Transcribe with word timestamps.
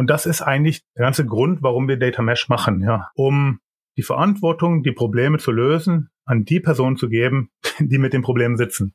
Und 0.00 0.08
das 0.08 0.24
ist 0.24 0.40
eigentlich 0.40 0.80
der 0.96 1.04
ganze 1.04 1.26
Grund, 1.26 1.62
warum 1.62 1.86
wir 1.86 1.98
Data 1.98 2.22
Mesh 2.22 2.48
machen, 2.48 2.80
ja, 2.80 3.10
um 3.16 3.60
die 3.98 4.02
Verantwortung, 4.02 4.82
die 4.82 4.92
Probleme 4.92 5.36
zu 5.36 5.52
lösen, 5.52 6.08
an 6.24 6.46
die 6.46 6.58
Personen 6.58 6.96
zu 6.96 7.10
geben, 7.10 7.50
die 7.78 7.98
mit 7.98 8.14
dem 8.14 8.22
Problem 8.22 8.56
sitzen. 8.56 8.94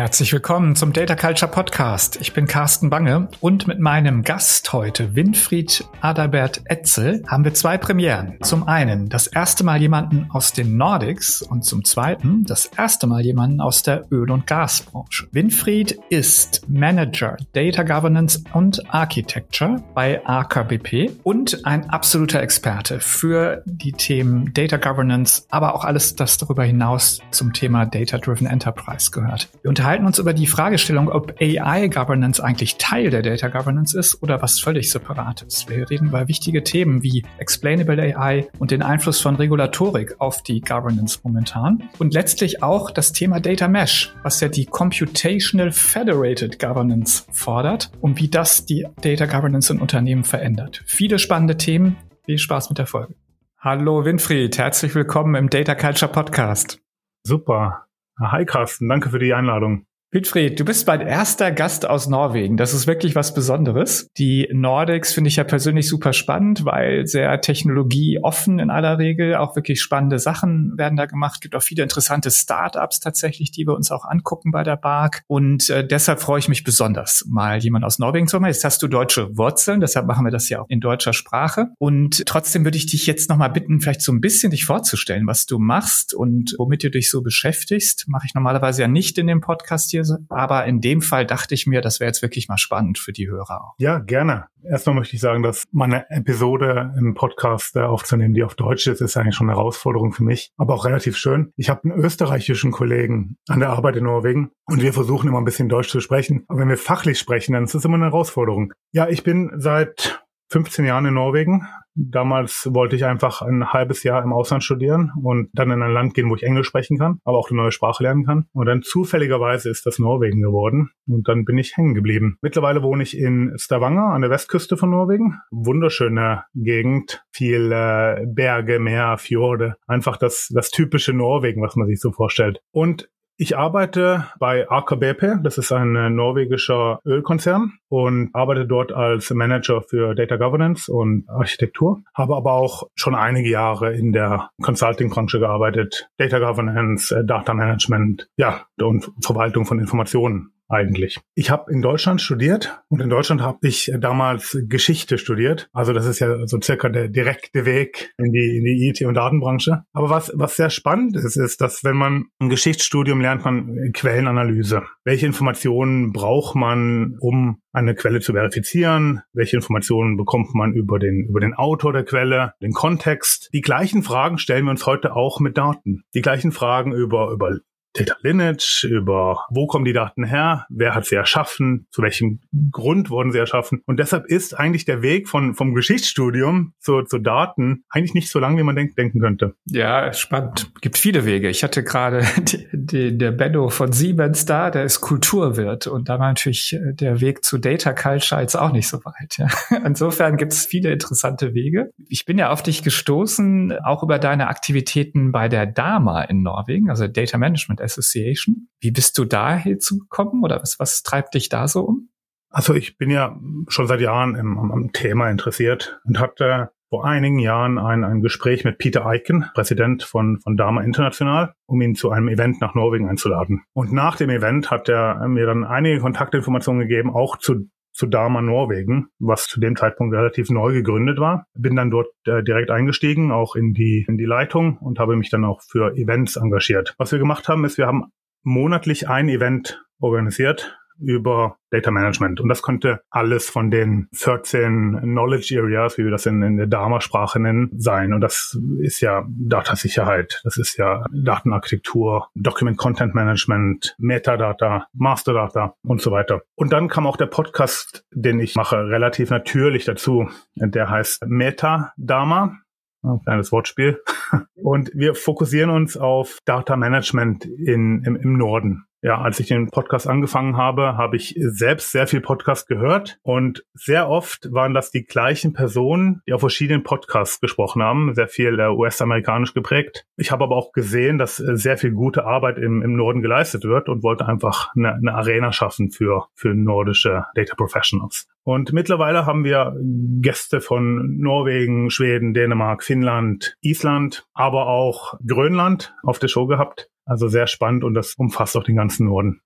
Herzlich 0.00 0.32
willkommen 0.32 0.76
zum 0.76 0.94
Data 0.94 1.14
Culture 1.14 1.50
Podcast. 1.50 2.16
Ich 2.22 2.32
bin 2.32 2.46
Carsten 2.46 2.88
Bange 2.88 3.28
und 3.40 3.66
mit 3.66 3.80
meinem 3.80 4.22
Gast 4.22 4.72
heute, 4.72 5.14
Winfried 5.14 5.84
Adalbert 6.00 6.62
Etzel, 6.64 7.22
haben 7.28 7.44
wir 7.44 7.52
zwei 7.52 7.76
Premieren. 7.76 8.38
Zum 8.40 8.66
einen 8.66 9.10
das 9.10 9.26
erste 9.26 9.62
Mal 9.62 9.78
jemanden 9.78 10.26
aus 10.30 10.54
den 10.54 10.78
Nordics 10.78 11.42
und 11.42 11.66
zum 11.66 11.84
zweiten 11.84 12.44
das 12.46 12.64
erste 12.64 13.06
Mal 13.08 13.20
jemanden 13.26 13.60
aus 13.60 13.82
der 13.82 14.10
Öl- 14.10 14.30
und 14.30 14.46
Gasbranche. 14.46 15.28
Winfried 15.32 15.98
ist 16.08 16.66
Manager 16.66 17.36
Data 17.52 17.82
Governance 17.82 18.42
und 18.54 18.82
Architecture 18.94 19.84
bei 19.94 20.26
AKBP 20.26 21.10
und 21.24 21.66
ein 21.66 21.90
absoluter 21.90 22.40
Experte 22.40 23.00
für 23.00 23.62
die 23.66 23.92
Themen 23.92 24.54
Data 24.54 24.78
Governance, 24.78 25.44
aber 25.50 25.74
auch 25.74 25.84
alles, 25.84 26.16
das 26.16 26.38
darüber 26.38 26.64
hinaus 26.64 27.20
zum 27.32 27.52
Thema 27.52 27.84
Data 27.84 28.16
Driven 28.16 28.46
Enterprise 28.46 29.10
gehört. 29.10 29.50
Wir 29.60 29.68
unterhalten 29.90 30.06
uns 30.06 30.20
über 30.20 30.34
die 30.34 30.46
Fragestellung, 30.46 31.08
ob 31.08 31.34
AI 31.40 31.88
Governance 31.88 32.40
eigentlich 32.40 32.76
Teil 32.78 33.10
der 33.10 33.22
Data 33.22 33.48
Governance 33.48 33.98
ist 33.98 34.22
oder 34.22 34.40
was 34.40 34.60
völlig 34.60 34.88
separates. 34.88 35.68
Wir 35.68 35.90
reden 35.90 36.10
über 36.10 36.28
wichtige 36.28 36.62
Themen 36.62 37.02
wie 37.02 37.24
Explainable 37.38 38.00
AI 38.00 38.48
und 38.60 38.70
den 38.70 38.82
Einfluss 38.82 39.20
von 39.20 39.34
Regulatorik 39.34 40.14
auf 40.20 40.44
die 40.44 40.60
Governance 40.60 41.18
momentan 41.24 41.88
und 41.98 42.14
letztlich 42.14 42.62
auch 42.62 42.92
das 42.92 43.10
Thema 43.10 43.40
Data 43.40 43.66
Mesh, 43.66 44.14
was 44.22 44.40
ja 44.40 44.46
die 44.46 44.66
Computational 44.66 45.72
Federated 45.72 46.60
Governance 46.60 47.24
fordert 47.32 47.90
und 48.00 48.20
wie 48.20 48.28
das 48.28 48.64
die 48.66 48.86
Data 49.00 49.26
Governance 49.26 49.72
in 49.72 49.80
Unternehmen 49.80 50.22
verändert. 50.22 50.84
Viele 50.86 51.18
spannende 51.18 51.56
Themen. 51.56 51.96
Viel 52.26 52.38
Spaß 52.38 52.68
mit 52.68 52.78
der 52.78 52.86
Folge. 52.86 53.16
Hallo 53.58 54.04
Winfried, 54.04 54.56
herzlich 54.56 54.94
willkommen 54.94 55.34
im 55.34 55.50
Data 55.50 55.74
Culture 55.74 56.12
Podcast. 56.12 56.78
Super. 57.24 57.89
Hi 58.22 58.44
Carsten, 58.44 58.86
danke 58.86 59.08
für 59.08 59.18
die 59.18 59.32
Einladung. 59.32 59.86
Wilfried, 60.12 60.58
du 60.58 60.64
bist 60.64 60.88
mein 60.88 61.02
erster 61.02 61.52
Gast 61.52 61.88
aus 61.88 62.08
Norwegen. 62.08 62.56
Das 62.56 62.74
ist 62.74 62.88
wirklich 62.88 63.14
was 63.14 63.32
Besonderes. 63.32 64.08
Die 64.18 64.48
Nordics 64.52 65.12
finde 65.12 65.28
ich 65.28 65.36
ja 65.36 65.44
persönlich 65.44 65.86
super 65.86 66.12
spannend, 66.12 66.64
weil 66.64 67.06
sehr 67.06 67.40
technologieoffen 67.40 68.58
in 68.58 68.70
aller 68.70 68.98
Regel. 68.98 69.36
Auch 69.36 69.54
wirklich 69.54 69.80
spannende 69.80 70.18
Sachen 70.18 70.72
werden 70.76 70.96
da 70.96 71.06
gemacht. 71.06 71.40
Gibt 71.40 71.54
auch 71.54 71.62
viele 71.62 71.84
interessante 71.84 72.32
Startups 72.32 72.98
tatsächlich, 72.98 73.52
die 73.52 73.68
wir 73.68 73.74
uns 73.74 73.92
auch 73.92 74.04
angucken 74.04 74.50
bei 74.50 74.64
der 74.64 74.76
BARC. 74.76 75.22
Und 75.28 75.70
äh, 75.70 75.86
deshalb 75.86 76.20
freue 76.20 76.40
ich 76.40 76.48
mich 76.48 76.64
besonders, 76.64 77.24
mal 77.28 77.60
jemand 77.60 77.84
aus 77.84 78.00
Norwegen 78.00 78.26
zu 78.26 78.34
haben. 78.36 78.46
Jetzt 78.46 78.64
hast 78.64 78.82
du 78.82 78.88
deutsche 78.88 79.36
Wurzeln, 79.38 79.78
deshalb 79.78 80.06
machen 80.06 80.24
wir 80.24 80.32
das 80.32 80.48
ja 80.48 80.60
auch 80.60 80.68
in 80.68 80.80
deutscher 80.80 81.12
Sprache. 81.12 81.68
Und 81.78 82.26
trotzdem 82.26 82.64
würde 82.64 82.78
ich 82.78 82.86
dich 82.86 83.06
jetzt 83.06 83.30
nochmal 83.30 83.50
bitten, 83.50 83.80
vielleicht 83.80 84.02
so 84.02 84.10
ein 84.10 84.20
bisschen 84.20 84.50
dich 84.50 84.64
vorzustellen, 84.64 85.28
was 85.28 85.46
du 85.46 85.60
machst 85.60 86.14
und 86.14 86.56
womit 86.58 86.82
du 86.82 86.90
dich 86.90 87.08
so 87.08 87.22
beschäftigst. 87.22 88.06
Mache 88.08 88.26
ich 88.26 88.34
normalerweise 88.34 88.82
ja 88.82 88.88
nicht 88.88 89.16
in 89.16 89.28
dem 89.28 89.40
Podcast 89.40 89.92
hier 89.92 89.99
hier 90.04 90.18
Aber 90.28 90.64
in 90.66 90.80
dem 90.80 91.02
Fall 91.02 91.26
dachte 91.26 91.54
ich 91.54 91.66
mir, 91.66 91.80
das 91.80 92.00
wäre 92.00 92.08
jetzt 92.08 92.22
wirklich 92.22 92.48
mal 92.48 92.58
spannend 92.58 92.98
für 92.98 93.12
die 93.12 93.28
Hörer. 93.28 93.74
Ja, 93.78 93.98
gerne. 93.98 94.46
Erstmal 94.62 94.94
möchte 94.94 95.16
ich 95.16 95.22
sagen, 95.22 95.42
dass 95.42 95.66
meine 95.72 96.08
Episode 96.10 96.94
im 96.98 97.14
Podcast 97.14 97.76
äh, 97.76 97.80
aufzunehmen, 97.80 98.34
die 98.34 98.42
auf 98.42 98.54
Deutsch 98.54 98.86
ist, 98.86 99.00
ist 99.00 99.16
eigentlich 99.16 99.34
schon 99.34 99.48
eine 99.48 99.56
Herausforderung 99.56 100.12
für 100.12 100.24
mich, 100.24 100.52
aber 100.56 100.74
auch 100.74 100.84
relativ 100.84 101.16
schön. 101.16 101.52
Ich 101.56 101.70
habe 101.70 101.84
einen 101.84 102.02
österreichischen 102.02 102.70
Kollegen 102.70 103.36
an 103.48 103.60
der 103.60 103.70
Arbeit 103.70 103.96
in 103.96 104.04
Norwegen 104.04 104.50
und 104.66 104.82
wir 104.82 104.92
versuchen 104.92 105.28
immer 105.28 105.38
ein 105.38 105.44
bisschen 105.44 105.68
Deutsch 105.68 105.88
zu 105.88 106.00
sprechen. 106.00 106.44
Aber 106.48 106.60
wenn 106.60 106.68
wir 106.68 106.76
fachlich 106.76 107.18
sprechen, 107.18 107.54
dann 107.54 107.64
ist 107.64 107.74
das 107.74 107.84
immer 107.84 107.94
eine 107.94 108.06
Herausforderung. 108.06 108.72
Ja, 108.92 109.08
ich 109.08 109.22
bin 109.22 109.50
seit 109.56 110.22
15 110.50 110.84
Jahren 110.84 111.06
in 111.06 111.14
Norwegen. 111.14 111.66
Damals 111.94 112.68
wollte 112.72 112.96
ich 112.96 113.04
einfach 113.04 113.42
ein 113.42 113.72
halbes 113.72 114.02
Jahr 114.02 114.22
im 114.22 114.32
Ausland 114.32 114.64
studieren 114.64 115.12
und 115.22 115.50
dann 115.52 115.70
in 115.70 115.82
ein 115.82 115.92
Land 115.92 116.14
gehen, 116.14 116.30
wo 116.30 116.36
ich 116.36 116.42
Englisch 116.42 116.68
sprechen 116.68 116.98
kann, 116.98 117.20
aber 117.24 117.38
auch 117.38 117.50
eine 117.50 117.60
neue 117.60 117.72
Sprache 117.72 118.02
lernen 118.02 118.24
kann. 118.24 118.46
Und 118.52 118.66
dann 118.66 118.82
zufälligerweise 118.82 119.70
ist 119.70 119.86
das 119.86 119.98
Norwegen 119.98 120.40
geworden 120.40 120.90
und 121.06 121.28
dann 121.28 121.44
bin 121.44 121.58
ich 121.58 121.76
hängen 121.76 121.94
geblieben. 121.94 122.38
Mittlerweile 122.42 122.82
wohne 122.82 123.02
ich 123.02 123.16
in 123.16 123.52
Stavanger 123.56 124.12
an 124.12 124.22
der 124.22 124.30
Westküste 124.30 124.76
von 124.76 124.90
Norwegen. 124.90 125.40
Wunderschöne 125.50 126.44
Gegend, 126.54 127.24
viel 127.32 127.72
äh, 127.72 128.24
Berge, 128.26 128.78
Meer, 128.78 129.18
Fjorde. 129.18 129.76
Einfach 129.86 130.16
das, 130.16 130.48
das 130.52 130.70
typische 130.70 131.12
Norwegen, 131.12 131.62
was 131.62 131.76
man 131.76 131.86
sich 131.86 132.00
so 132.00 132.12
vorstellt. 132.12 132.60
Und 132.72 133.08
ich 133.40 133.56
arbeite 133.56 134.26
bei 134.38 134.68
Aker 134.68 134.98
BP, 134.98 135.42
das 135.42 135.56
ist 135.56 135.72
ein 135.72 135.96
äh, 135.96 136.10
norwegischer 136.10 137.00
Ölkonzern 137.06 137.72
und 137.88 138.28
arbeite 138.34 138.66
dort 138.66 138.92
als 138.92 139.30
Manager 139.30 139.80
für 139.80 140.14
Data 140.14 140.36
Governance 140.36 140.92
und 140.92 141.24
Architektur, 141.26 142.02
habe 142.14 142.36
aber 142.36 142.52
auch 142.52 142.90
schon 142.96 143.14
einige 143.14 143.48
Jahre 143.48 143.94
in 143.94 144.12
der 144.12 144.50
Consulting-Branche 144.60 145.38
gearbeitet, 145.38 146.10
Data 146.18 146.38
Governance, 146.38 147.16
äh, 147.16 147.24
Data 147.24 147.54
Management, 147.54 148.28
ja, 148.36 148.66
und 148.78 149.10
Verwaltung 149.22 149.64
von 149.64 149.78
Informationen 149.78 150.52
eigentlich. 150.70 151.18
Ich 151.34 151.50
habe 151.50 151.72
in 151.72 151.82
Deutschland 151.82 152.20
studiert 152.20 152.80
und 152.88 153.00
in 153.00 153.10
Deutschland 153.10 153.42
habe 153.42 153.58
ich 153.62 153.92
damals 153.98 154.56
Geschichte 154.68 155.18
studiert. 155.18 155.68
Also 155.72 155.92
das 155.92 156.06
ist 156.06 156.20
ja 156.20 156.46
so 156.46 156.60
circa 156.60 156.88
der 156.88 157.08
direkte 157.08 157.66
Weg 157.66 158.14
in 158.18 158.32
die, 158.32 158.58
in 158.58 158.64
die 158.64 158.88
IT- 158.88 159.06
und 159.06 159.14
Datenbranche. 159.14 159.82
Aber 159.92 160.10
was, 160.10 160.32
was 160.34 160.56
sehr 160.56 160.70
spannend 160.70 161.16
ist, 161.16 161.36
ist, 161.36 161.60
dass 161.60 161.84
wenn 161.84 161.96
man 161.96 162.26
ein 162.40 162.48
Geschichtsstudium 162.48 163.20
lernt 163.20 163.44
man 163.44 163.92
Quellenanalyse. 163.92 164.82
Welche 165.04 165.26
Informationen 165.26 166.12
braucht 166.12 166.54
man, 166.54 167.16
um 167.20 167.60
eine 167.72 167.94
Quelle 167.94 168.20
zu 168.20 168.32
verifizieren? 168.32 169.22
Welche 169.32 169.56
Informationen 169.56 170.16
bekommt 170.16 170.54
man 170.54 170.72
über 170.72 170.98
den, 170.98 171.26
über 171.28 171.40
den 171.40 171.54
Autor 171.54 171.92
der 171.92 172.04
Quelle, 172.04 172.54
den 172.62 172.72
Kontext? 172.72 173.50
Die 173.52 173.60
gleichen 173.60 174.02
Fragen 174.02 174.38
stellen 174.38 174.64
wir 174.64 174.70
uns 174.70 174.86
heute 174.86 175.14
auch 175.14 175.40
mit 175.40 175.58
Daten. 175.58 176.02
Die 176.14 176.22
gleichen 176.22 176.52
Fragen 176.52 176.92
über, 176.92 177.30
über 177.30 177.58
Data 177.92 178.16
Lineage, 178.22 178.86
über 178.88 179.46
wo 179.50 179.66
kommen 179.66 179.84
die 179.84 179.92
Daten 179.92 180.24
her, 180.24 180.66
wer 180.68 180.94
hat 180.94 181.06
sie 181.06 181.16
erschaffen, 181.16 181.86
zu 181.90 182.02
welchem 182.02 182.40
Grund 182.70 183.10
wurden 183.10 183.32
sie 183.32 183.38
erschaffen. 183.38 183.82
Und 183.86 183.98
deshalb 183.98 184.26
ist 184.26 184.58
eigentlich 184.58 184.84
der 184.84 185.02
Weg 185.02 185.28
von, 185.28 185.54
vom 185.54 185.74
Geschichtsstudium 185.74 186.74
zu, 186.78 187.02
zu 187.02 187.18
Daten 187.18 187.84
eigentlich 187.90 188.14
nicht 188.14 188.30
so 188.30 188.38
lang, 188.38 188.56
wie 188.56 188.62
man 188.62 188.76
denk, 188.76 188.94
denken 188.96 189.20
könnte. 189.20 189.54
Ja, 189.66 190.12
spannend. 190.12 190.72
Gibt 190.80 190.98
viele 190.98 191.24
Wege. 191.24 191.48
Ich 191.48 191.64
hatte 191.64 191.82
gerade 191.82 192.24
der 192.72 193.32
Benno 193.32 193.68
von 193.70 193.92
Siemens 193.92 194.44
da, 194.44 194.70
der 194.70 194.84
ist 194.84 195.00
Kulturwirt 195.00 195.86
und 195.86 196.08
da 196.08 196.18
war 196.18 196.28
natürlich 196.28 196.72
äh, 196.72 196.94
der 196.94 197.20
Weg 197.20 197.44
zu 197.44 197.58
Data 197.58 197.92
Culture 197.92 198.40
jetzt 198.40 198.56
auch 198.56 198.72
nicht 198.72 198.88
so 198.88 198.98
weit. 199.04 199.36
Ja. 199.38 199.48
Insofern 199.84 200.36
gibt 200.36 200.52
es 200.52 200.66
viele 200.66 200.92
interessante 200.92 201.54
Wege. 201.54 201.90
Ich 202.08 202.24
bin 202.24 202.38
ja 202.38 202.50
auf 202.50 202.62
dich 202.62 202.82
gestoßen, 202.82 203.78
auch 203.84 204.02
über 204.02 204.18
deine 204.18 204.48
Aktivitäten 204.48 205.32
bei 205.32 205.48
der 205.48 205.66
DAMA 205.66 206.22
in 206.22 206.42
Norwegen, 206.42 206.90
also 206.90 207.08
Data 207.08 207.38
Management 207.38 207.79
Association. 207.80 208.68
Wie 208.80 208.90
bist 208.90 209.16
du 209.18 209.24
da 209.24 209.56
hinzugekommen 209.56 210.42
oder 210.42 210.60
was, 210.60 210.78
was 210.78 211.02
treibt 211.02 211.34
dich 211.34 211.48
da 211.48 211.68
so 211.68 211.82
um? 211.82 212.10
Also 212.50 212.74
ich 212.74 212.98
bin 212.98 213.10
ja 213.10 213.38
schon 213.68 213.86
seit 213.86 214.00
Jahren 214.00 214.34
im, 214.34 214.58
am 214.58 214.92
Thema 214.92 215.30
interessiert 215.30 216.00
und 216.04 216.18
hatte 216.18 216.70
vor 216.90 217.04
einigen 217.04 217.38
Jahren 217.38 217.78
ein, 217.78 218.02
ein 218.02 218.20
Gespräch 218.20 218.64
mit 218.64 218.78
Peter 218.78 219.06
Eichen, 219.06 219.46
Präsident 219.54 220.02
von, 220.02 220.40
von 220.40 220.56
Dama 220.56 220.82
International, 220.82 221.54
um 221.66 221.80
ihn 221.80 221.94
zu 221.94 222.10
einem 222.10 222.28
Event 222.28 222.60
nach 222.60 222.74
Norwegen 222.74 223.08
einzuladen. 223.08 223.62
Und 223.72 223.92
nach 223.92 224.16
dem 224.16 224.28
Event 224.28 224.72
hat 224.72 224.88
er 224.88 225.26
mir 225.28 225.46
dann 225.46 225.62
einige 225.62 226.00
Kontaktinformationen 226.00 226.80
gegeben, 226.80 227.14
auch 227.14 227.36
zu 227.36 227.70
zu 228.00 228.06
Dama 228.06 228.40
Norwegen, 228.40 229.08
was 229.18 229.46
zu 229.46 229.60
dem 229.60 229.76
Zeitpunkt 229.76 230.16
relativ 230.16 230.48
neu 230.48 230.72
gegründet 230.72 231.18
war. 231.18 231.44
Bin 231.54 231.76
dann 231.76 231.90
dort 231.90 232.08
äh, 232.24 232.42
direkt 232.42 232.70
eingestiegen, 232.70 233.30
auch 233.30 233.56
in 233.56 233.74
die, 233.74 234.06
in 234.08 234.16
die 234.16 234.24
Leitung 234.24 234.78
und 234.78 234.98
habe 234.98 235.16
mich 235.16 235.28
dann 235.28 235.44
auch 235.44 235.60
für 235.60 235.94
Events 235.96 236.36
engagiert. 236.36 236.94
Was 236.96 237.12
wir 237.12 237.18
gemacht 237.18 237.46
haben, 237.48 237.66
ist, 237.66 237.76
wir 237.76 237.86
haben 237.86 238.06
monatlich 238.42 239.08
ein 239.10 239.28
Event 239.28 239.84
organisiert 240.00 240.79
über 241.00 241.56
Data 241.70 241.90
Management. 241.90 242.40
Und 242.40 242.48
das 242.48 242.62
könnte 242.62 243.00
alles 243.10 243.48
von 243.48 243.70
den 243.70 244.08
14 244.12 245.00
Knowledge 245.02 245.58
Areas, 245.60 245.98
wie 245.98 246.04
wir 246.04 246.10
das 246.10 246.26
in, 246.26 246.42
in 246.42 246.56
der 246.56 246.66
Dharma-Sprache 246.66 247.40
nennen, 247.40 247.70
sein. 247.76 248.12
Und 248.12 248.20
das 248.20 248.58
ist 248.80 249.00
ja 249.00 249.24
Datasicherheit, 249.28 250.40
das 250.44 250.56
ist 250.56 250.76
ja 250.76 251.04
Datenarchitektur, 251.12 252.28
Document 252.34 252.76
Content 252.76 253.14
Management, 253.14 253.94
Metadata, 253.98 254.86
Masterdata 254.92 255.74
und 255.82 256.00
so 256.00 256.10
weiter. 256.10 256.42
Und 256.54 256.72
dann 256.72 256.88
kam 256.88 257.06
auch 257.06 257.16
der 257.16 257.26
Podcast, 257.26 258.04
den 258.12 258.40
ich 258.40 258.56
mache, 258.56 258.76
relativ 258.88 259.30
natürlich 259.30 259.84
dazu. 259.84 260.28
Der 260.54 260.90
heißt 260.90 261.26
Metadama. 261.26 262.56
Ein 263.02 263.22
kleines 263.22 263.50
Wortspiel. 263.50 264.02
Und 264.54 264.90
wir 264.92 265.14
fokussieren 265.14 265.70
uns 265.70 265.96
auf 265.96 266.38
Data 266.44 266.76
Management 266.76 267.46
in, 267.46 268.04
im, 268.04 268.16
im 268.16 268.36
Norden. 268.36 268.84
Ja, 269.02 269.20
als 269.20 269.40
ich 269.40 269.48
den 269.48 269.70
Podcast 269.70 270.06
angefangen 270.06 270.56
habe, 270.56 270.96
habe 270.96 271.16
ich 271.16 271.34
selbst 271.38 271.92
sehr 271.92 272.06
viel 272.06 272.20
Podcast 272.20 272.68
gehört 272.68 273.18
und 273.22 273.64
sehr 273.72 274.08
oft 274.08 274.52
waren 274.52 274.74
das 274.74 274.90
die 274.90 275.04
gleichen 275.04 275.52
Personen, 275.52 276.22
die 276.26 276.32
auf 276.32 276.40
verschiedenen 276.40 276.82
Podcasts 276.82 277.40
gesprochen 277.40 277.82
haben, 277.82 278.14
sehr 278.14 278.28
viel 278.28 278.58
äh, 278.60 278.68
US-amerikanisch 278.68 279.54
geprägt. 279.54 280.06
Ich 280.16 280.30
habe 280.30 280.44
aber 280.44 280.56
auch 280.56 280.72
gesehen, 280.72 281.18
dass 281.18 281.40
äh, 281.40 281.56
sehr 281.56 281.78
viel 281.78 281.92
gute 281.92 282.24
Arbeit 282.24 282.58
im, 282.58 282.82
im 282.82 282.94
Norden 282.94 283.22
geleistet 283.22 283.64
wird 283.64 283.88
und 283.88 284.02
wollte 284.02 284.26
einfach 284.26 284.70
eine, 284.76 284.94
eine 284.94 285.14
Arena 285.14 285.52
schaffen 285.52 285.90
für, 285.90 286.26
für 286.34 286.54
nordische 286.54 287.24
Data 287.34 287.54
Professionals. 287.54 288.28
Und 288.42 288.72
mittlerweile 288.72 289.26
haben 289.26 289.44
wir 289.44 289.76
Gäste 290.20 290.60
von 290.60 291.18
Norwegen, 291.18 291.90
Schweden, 291.90 292.34
Dänemark, 292.34 292.82
Finnland, 292.82 293.56
Island, 293.60 294.26
aber 294.34 294.66
auch 294.66 295.14
Grönland 295.26 295.94
auf 296.02 296.18
der 296.18 296.28
Show 296.28 296.46
gehabt. 296.46 296.90
Also 297.04 297.28
sehr 297.28 297.46
spannend 297.46 297.84
und 297.84 297.94
das 297.94 298.14
umfasst 298.14 298.56
auch 298.56 298.64
den 298.64 298.76
ganzen 298.76 299.06
Norden. 299.06 299.40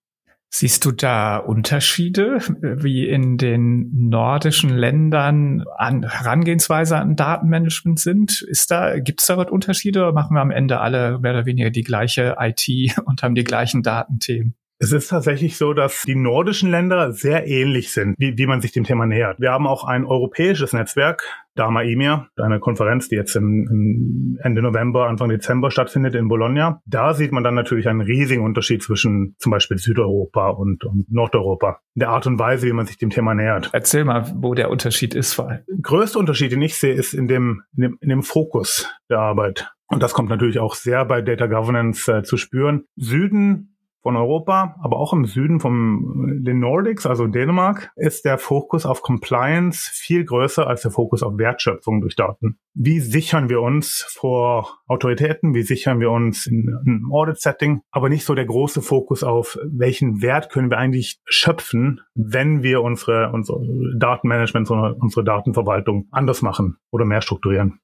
Siehst 0.57 0.85
du 0.85 0.93
da 0.93 1.39
Unterschiede, 1.39 2.39
wie 2.61 3.09
in 3.09 3.39
den 3.39 3.91
nordischen 4.09 4.71
Ländern 4.71 5.65
an 5.77 6.09
Herangehensweise 6.09 6.97
an 6.97 7.17
Datenmanagement 7.17 7.99
sind? 7.99 8.41
Ist 8.43 8.71
da, 8.71 9.01
gibt 9.01 9.21
es 9.21 9.27
da 9.27 9.37
was 9.37 9.51
Unterschiede 9.51 10.03
oder 10.03 10.13
machen 10.13 10.37
wir 10.37 10.41
am 10.41 10.53
Ende 10.53 10.79
alle 10.79 11.19
mehr 11.19 11.33
oder 11.33 11.45
weniger 11.45 11.71
die 11.71 11.83
gleiche 11.83 12.37
IT 12.39 12.69
und 13.05 13.25
haben 13.25 13.35
die 13.35 13.43
gleichen 13.43 13.83
Datenthemen? 13.83 14.55
Es 14.79 14.93
ist 14.93 15.09
tatsächlich 15.09 15.57
so, 15.57 15.73
dass 15.73 16.03
die 16.03 16.17
nordischen 16.17 16.71
Länder 16.71 17.13
sehr 17.13 17.47
ähnlich 17.47 17.93
sind, 17.93 18.17
wie, 18.19 18.37
wie 18.37 18.47
man 18.47 18.61
sich 18.61 18.73
dem 18.73 18.85
Thema 18.85 19.07
nähert. 19.07 19.41
Wir 19.41 19.53
haben 19.53 19.67
auch 19.67 19.85
ein 19.85 20.05
europäisches 20.05 20.73
Netzwerk, 20.73 21.23
Dama 21.55 21.83
EMIR, 21.83 22.27
eine 22.37 22.59
Konferenz, 22.59 23.09
die 23.09 23.15
jetzt 23.15 23.37
im, 23.37 23.69
im 23.71 24.39
Ende 24.43 24.61
November, 24.63 25.07
Anfang 25.07 25.29
Dezember 25.29 25.71
stattfindet 25.71 26.17
in 26.17 26.27
Bologna. 26.27 26.83
Da 26.87 27.15
sieht 27.15 27.31
man 27.31 27.45
dann 27.45 27.55
natürlich 27.55 27.89
einen 27.89 28.01
riesigen 28.01 28.43
Unterschied 28.43 28.83
zwischen 28.83 29.37
zum 29.39 29.53
Beispiel 29.53 29.79
Südeuropa 29.79 30.49
und, 30.51 30.85
und 30.85 31.07
Nordeuropa. 31.09 31.79
In 31.95 32.01
der 32.01 32.09
Art 32.09 32.27
und 32.27 32.41
Weise, 32.41 32.67
wie 32.67 32.73
man 32.73 32.87
sich 32.87 32.99
dem 32.99 33.11
Thema 33.11 33.35
nähert. 33.35 33.71
Erzähl 33.73 34.05
mal, 34.05 34.33
wo 34.35 34.55
der 34.55 34.71
Unterschied 34.71 35.15
ist 35.15 35.35
vor 35.35 35.49
allem. 35.49 35.63
Größte 35.81 36.19
Unterschied, 36.19 36.51
den 36.51 36.63
ich 36.63 36.77
sehe, 36.77 36.95
ist 36.95 37.15
in 37.15 37.29
dem, 37.29 37.63
in 37.77 37.83
dem, 37.83 37.99
in 38.01 38.09
dem 38.09 38.23
Fokus 38.25 38.93
der 39.09 39.21
Arbeit. 39.21 39.71
Und 39.87 40.03
das 40.03 40.13
kommt 40.13 40.31
natürlich 40.31 40.59
auch 40.59 40.75
sehr 40.75 41.05
bei 41.05 41.23
Data 41.23 41.47
Governance 41.47 42.11
äh, 42.11 42.23
zu 42.25 42.37
spüren. 42.37 42.85
Süden 42.97 43.74
von 44.05 44.17
Europa, 44.17 44.77
aber 44.83 44.99
auch 44.99 45.15
im 45.15 45.25
Süden 45.25 45.61
von 45.61 46.43
den 46.45 46.61
Nordics, 46.61 47.07
also 47.07 47.27
Dänemark, 47.27 47.91
ist 47.97 48.27
der 48.27 48.37
Fokus 48.37 48.85
auf 48.85 49.01
Compliance 49.01 49.91
viel 49.93 50.27
größer 50.27 50.67
als 50.67 50.83
der 50.83 50.91
Fokus 50.91 51.23
auf 51.23 51.39
Wertschöpfung 51.39 52.03
durch 52.03 52.15
Daten. 52.15 52.59
Wie 52.75 53.01
sichern 53.01 53.49
wir 53.49 53.63
uns 53.63 54.05
vor 54.07 54.79
Autoritäten? 54.87 55.55
Wie 55.55 55.63
sichern 55.63 56.01
wir 56.01 56.11
uns 56.11 56.47
in 56.47 56.69
einem 56.87 57.11
Audit-Setting? 57.11 57.81
Aber 57.91 58.11
nicht 58.11 58.27
so 58.27 58.35
der 58.35 58.45
große 58.45 58.83
Fokus 58.83 59.25
auf, 59.25 59.59
welchen 59.65 60.21
Wert 60.21 60.51
können 60.51 60.71
wir 60.71 60.77
eigentlich 60.77 61.19
schöpfen, 61.25 62.03
wenn 62.15 62.63
wir 62.63 62.83
unsere, 62.83 63.33
unsere 63.33 63.61
Datenmanagement, 63.99 64.71
unsere 64.71 65.25
Datenverwaltung 65.25 66.09
anders 66.11 66.43
machen 66.43 66.77
oder 66.91 67.07
mehr 67.07 67.23
strukturieren. 67.23 67.81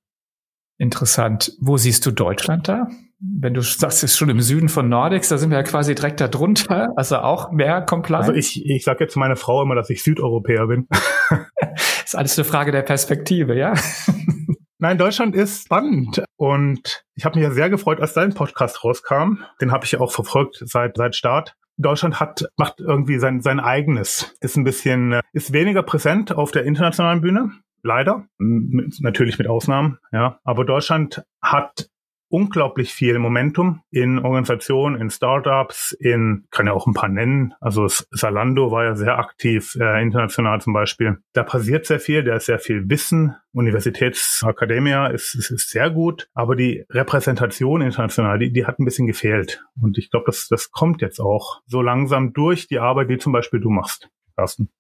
Interessant. 0.81 1.53
Wo 1.61 1.77
siehst 1.77 2.05
du 2.07 2.11
Deutschland 2.11 2.67
da? 2.67 2.89
wenn 3.21 3.53
du 3.53 3.61
sagst, 3.61 3.99
es 3.99 4.13
ist 4.13 4.19
schon 4.19 4.31
im 4.31 4.41
Süden 4.41 4.69
von 4.69 4.89
Nordics, 4.89 5.29
da 5.29 5.37
sind 5.37 5.51
wir 5.51 5.59
ja 5.59 5.63
quasi 5.63 5.95
direkt 5.95 6.21
da 6.21 6.29
drunter, 6.29 6.89
also 6.97 7.19
auch 7.19 7.53
mehr 7.53 7.83
Compliance. 7.83 8.29
Also 8.29 8.39
ich, 8.39 8.65
ich 8.65 8.83
sage 8.85 9.05
jetzt 9.05 9.17
meiner 9.17 9.37
Frau 9.37 9.63
immer, 9.63 9.75
dass 9.75 9.91
ich 9.91 10.03
Südeuropäer 10.03 10.67
bin. 10.67 10.89
ist 12.05 12.17
alles 12.17 12.39
eine 12.39 12.47
Frage 12.47 12.73
der 12.73 12.83
Perspektive, 12.83 13.55
ja? 13.57 13.75
Nein, 14.79 14.97
Deutschland 14.97 15.35
ist 15.35 15.65
spannend 15.65 16.23
und 16.37 17.05
ich 17.15 17.27
habe 17.27 17.39
mich 17.39 17.47
ja 17.47 17.53
sehr 17.53 17.69
gefreut, 17.69 18.01
als 18.01 18.15
dein 18.15 18.33
Podcast 18.33 18.83
rauskam. 18.83 19.43
Den 19.61 19.73
habe 19.73 19.85
ich 19.85 19.93
ja 19.93 20.01
auch 20.01 20.13
verfolgt 20.13 20.63
seit 20.65 20.97
seit 20.97 21.15
Start. 21.15 21.55
Deutschland 21.77 22.19
hat 22.19 22.47
macht 22.57 22.81
irgendwie 22.81 23.19
sein 23.19 23.43
sein 23.43 23.61
eigenes, 23.61 24.35
ist 24.41 24.57
ein 24.57 24.65
bisschen 24.65 25.21
ist 25.35 25.53
weniger 25.53 25.83
präsent 25.83 26.33
auf 26.33 26.51
der 26.51 26.65
internationalen 26.65 27.21
Bühne, 27.21 27.53
leider, 27.83 28.27
mit, 28.39 29.01
natürlich 29.01 29.39
mit 29.39 29.49
Ausnahmen, 29.49 29.99
ja. 30.13 30.39
Aber 30.45 30.65
Deutschland 30.65 31.23
hat 31.41 31.91
unglaublich 32.31 32.93
viel 32.93 33.19
Momentum 33.19 33.83
in 33.91 34.21
Organisationen, 34.21 35.01
in 35.01 35.11
Startups, 35.11 35.93
in, 35.99 36.47
kann 36.51 36.67
ja 36.67 36.73
auch 36.73 36.87
ein 36.87 36.95
paar 36.95 37.09
nennen, 37.09 37.55
also 37.61 37.89
Salando 37.89 38.71
war 38.71 38.85
ja 38.85 38.95
sehr 38.95 39.19
aktiv, 39.19 39.77
äh, 39.79 40.01
international 40.01 40.61
zum 40.61 40.73
Beispiel. 40.73 41.19
Da 41.33 41.43
passiert 41.43 41.87
sehr 41.87 42.01
viel, 42.01 42.23
da 42.23 42.37
ist 42.37 42.47
sehr 42.47 42.61
viel 42.61 42.89
Wissen. 42.89 43.35
Universitätsakademia 43.53 45.09
ist, 45.09 45.35
ist, 45.35 45.51
ist 45.51 45.71
sehr 45.71 45.91
gut, 45.91 46.29
aber 46.33 46.55
die 46.55 46.85
Repräsentation 46.89 47.83
international, 47.83 48.39
die, 48.39 48.53
die 48.53 48.65
hat 48.65 48.79
ein 48.79 48.85
bisschen 48.85 49.09
gefehlt. 49.09 49.65
Und 49.81 49.99
ich 49.99 50.11
glaube, 50.11 50.27
das, 50.27 50.47
das 50.49 50.71
kommt 50.71 51.03
jetzt 51.03 51.19
auch 51.19 51.61
so 51.67 51.83
langsam 51.83 52.33
durch 52.33 52.69
die 52.69 52.79
Arbeit, 52.79 53.11
die 53.11 53.19
zum 53.19 53.33
Beispiel 53.33 53.59
du 53.59 53.71
machst, 53.71 54.09
Carsten. 54.37 54.71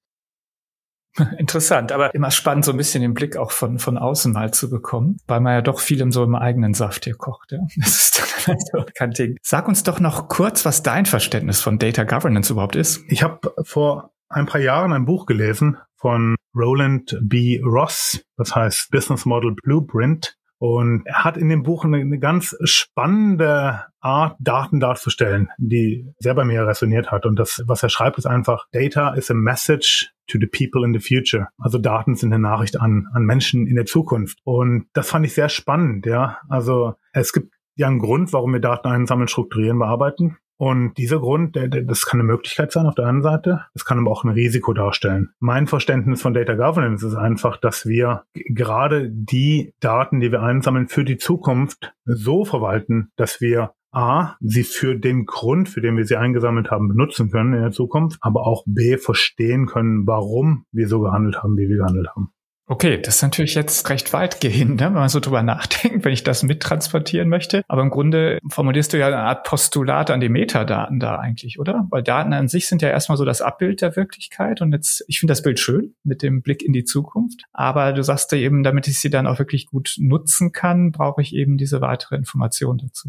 Interessant, 1.38 1.92
aber 1.92 2.14
immer 2.14 2.30
spannend, 2.30 2.64
so 2.64 2.70
ein 2.70 2.76
bisschen 2.76 3.02
den 3.02 3.14
Blick 3.14 3.36
auch 3.36 3.50
von, 3.50 3.78
von 3.78 3.98
außen 3.98 4.32
mal 4.32 4.52
zu 4.52 4.70
bekommen, 4.70 5.16
weil 5.26 5.40
man 5.40 5.54
ja 5.54 5.62
doch 5.62 5.80
vielem 5.80 6.12
so 6.12 6.22
im 6.22 6.34
eigenen 6.34 6.74
Saft 6.74 7.04
hier 7.04 7.14
kocht. 7.14 7.52
Ja? 7.52 7.58
Das 7.76 7.98
ist 7.98 8.18
dann 8.46 8.56
also 8.74 8.86
kein 8.94 9.10
Ding. 9.10 9.36
Sag 9.42 9.68
uns 9.68 9.82
doch 9.82 10.00
noch 10.00 10.28
kurz, 10.28 10.64
was 10.64 10.82
dein 10.82 11.06
Verständnis 11.06 11.60
von 11.60 11.78
Data 11.78 12.04
Governance 12.04 12.52
überhaupt 12.52 12.76
ist. 12.76 13.02
Ich 13.08 13.22
habe 13.22 13.54
vor 13.62 14.12
ein 14.28 14.46
paar 14.46 14.60
Jahren 14.60 14.92
ein 14.92 15.04
Buch 15.04 15.26
gelesen 15.26 15.76
von 15.96 16.36
Roland 16.54 17.18
B. 17.22 17.60
Ross, 17.62 18.22
das 18.36 18.54
heißt 18.54 18.90
Business 18.90 19.24
Model 19.26 19.54
Blueprint. 19.62 20.36
Und 20.60 21.06
er 21.06 21.24
hat 21.24 21.38
in 21.38 21.48
dem 21.48 21.62
Buch 21.62 21.86
eine, 21.86 21.96
eine 21.96 22.18
ganz 22.18 22.54
spannende 22.64 23.86
Art, 24.00 24.36
Daten 24.40 24.78
darzustellen, 24.78 25.48
die 25.56 26.06
sehr 26.18 26.34
bei 26.34 26.44
mir 26.44 26.66
resoniert 26.66 27.10
hat. 27.10 27.24
Und 27.24 27.38
das, 27.38 27.62
was 27.66 27.82
er 27.82 27.88
schreibt, 27.88 28.18
ist 28.18 28.26
einfach, 28.26 28.66
Data 28.70 29.14
is 29.14 29.30
a 29.30 29.34
message 29.34 30.12
to 30.28 30.38
the 30.38 30.46
people 30.46 30.84
in 30.84 30.92
the 30.92 31.00
future. 31.00 31.48
Also 31.56 31.78
Daten 31.78 32.14
sind 32.14 32.34
eine 32.34 32.42
Nachricht 32.42 32.78
an, 32.78 33.08
an 33.14 33.24
Menschen 33.24 33.66
in 33.66 33.74
der 33.74 33.86
Zukunft. 33.86 34.38
Und 34.44 34.86
das 34.92 35.08
fand 35.08 35.24
ich 35.24 35.32
sehr 35.32 35.48
spannend, 35.48 36.04
ja. 36.04 36.38
Also 36.50 36.92
es 37.14 37.32
gibt 37.32 37.54
ja 37.76 37.86
einen 37.86 37.98
Grund, 37.98 38.34
warum 38.34 38.52
wir 38.52 38.60
Daten 38.60 38.88
einsammeln, 38.88 39.28
strukturieren, 39.28 39.78
bearbeiten. 39.78 40.36
Und 40.60 40.98
dieser 40.98 41.20
Grund, 41.20 41.56
der, 41.56 41.68
der, 41.68 41.84
das 41.84 42.04
kann 42.04 42.20
eine 42.20 42.26
Möglichkeit 42.26 42.70
sein 42.70 42.84
auf 42.84 42.94
der 42.94 43.06
einen 43.06 43.22
Seite, 43.22 43.62
es 43.72 43.86
kann 43.86 43.98
aber 43.98 44.10
auch 44.10 44.24
ein 44.24 44.30
Risiko 44.30 44.74
darstellen. 44.74 45.30
Mein 45.38 45.66
Verständnis 45.66 46.20
von 46.20 46.34
Data 46.34 46.52
Governance 46.52 47.06
ist 47.06 47.14
einfach, 47.14 47.56
dass 47.56 47.86
wir 47.86 48.24
gerade 48.34 49.08
die 49.10 49.72
Daten, 49.80 50.20
die 50.20 50.30
wir 50.30 50.42
einsammeln, 50.42 50.88
für 50.88 51.02
die 51.02 51.16
Zukunft 51.16 51.94
so 52.04 52.44
verwalten, 52.44 53.10
dass 53.16 53.40
wir 53.40 53.72
A, 53.90 54.36
sie 54.40 54.64
für 54.64 54.96
den 54.96 55.24
Grund, 55.24 55.70
für 55.70 55.80
den 55.80 55.96
wir 55.96 56.04
sie 56.04 56.16
eingesammelt 56.16 56.70
haben, 56.70 56.88
benutzen 56.88 57.30
können 57.30 57.54
in 57.54 57.62
der 57.62 57.72
Zukunft, 57.72 58.18
aber 58.20 58.46
auch 58.46 58.62
B, 58.66 58.98
verstehen 58.98 59.64
können, 59.64 60.06
warum 60.06 60.66
wir 60.72 60.88
so 60.88 61.00
gehandelt 61.00 61.42
haben, 61.42 61.56
wie 61.56 61.70
wir 61.70 61.78
gehandelt 61.78 62.10
haben. 62.14 62.34
Okay, 62.70 63.02
das 63.02 63.16
ist 63.16 63.22
natürlich 63.22 63.56
jetzt 63.56 63.90
recht 63.90 64.12
weitgehend, 64.12 64.76
ne, 64.76 64.86
wenn 64.86 64.92
man 64.92 65.08
so 65.08 65.18
drüber 65.18 65.42
nachdenkt, 65.42 66.04
wenn 66.04 66.12
ich 66.12 66.22
das 66.22 66.44
mittransportieren 66.44 67.28
möchte. 67.28 67.64
Aber 67.66 67.82
im 67.82 67.90
Grunde 67.90 68.38
formulierst 68.48 68.92
du 68.92 68.96
ja 68.96 69.08
eine 69.08 69.16
Art 69.16 69.42
Postulat 69.42 70.08
an 70.08 70.20
die 70.20 70.28
Metadaten 70.28 71.00
da 71.00 71.16
eigentlich, 71.16 71.58
oder? 71.58 71.88
Weil 71.90 72.04
Daten 72.04 72.32
an 72.32 72.46
sich 72.46 72.68
sind 72.68 72.80
ja 72.80 72.88
erstmal 72.88 73.18
so 73.18 73.24
das 73.24 73.42
Abbild 73.42 73.82
der 73.82 73.96
Wirklichkeit. 73.96 74.60
Und 74.60 74.72
jetzt, 74.72 75.04
ich 75.08 75.18
finde 75.18 75.32
das 75.32 75.42
Bild 75.42 75.58
schön 75.58 75.96
mit 76.04 76.22
dem 76.22 76.42
Blick 76.42 76.62
in 76.62 76.72
die 76.72 76.84
Zukunft. 76.84 77.42
Aber 77.52 77.92
du 77.92 78.04
sagst 78.04 78.30
ja 78.30 78.38
eben, 78.38 78.62
damit 78.62 78.86
ich 78.86 79.00
sie 79.00 79.10
dann 79.10 79.26
auch 79.26 79.40
wirklich 79.40 79.66
gut 79.66 79.96
nutzen 79.98 80.52
kann, 80.52 80.92
brauche 80.92 81.22
ich 81.22 81.34
eben 81.34 81.56
diese 81.56 81.80
weitere 81.80 82.14
Information 82.14 82.78
dazu. 82.78 83.08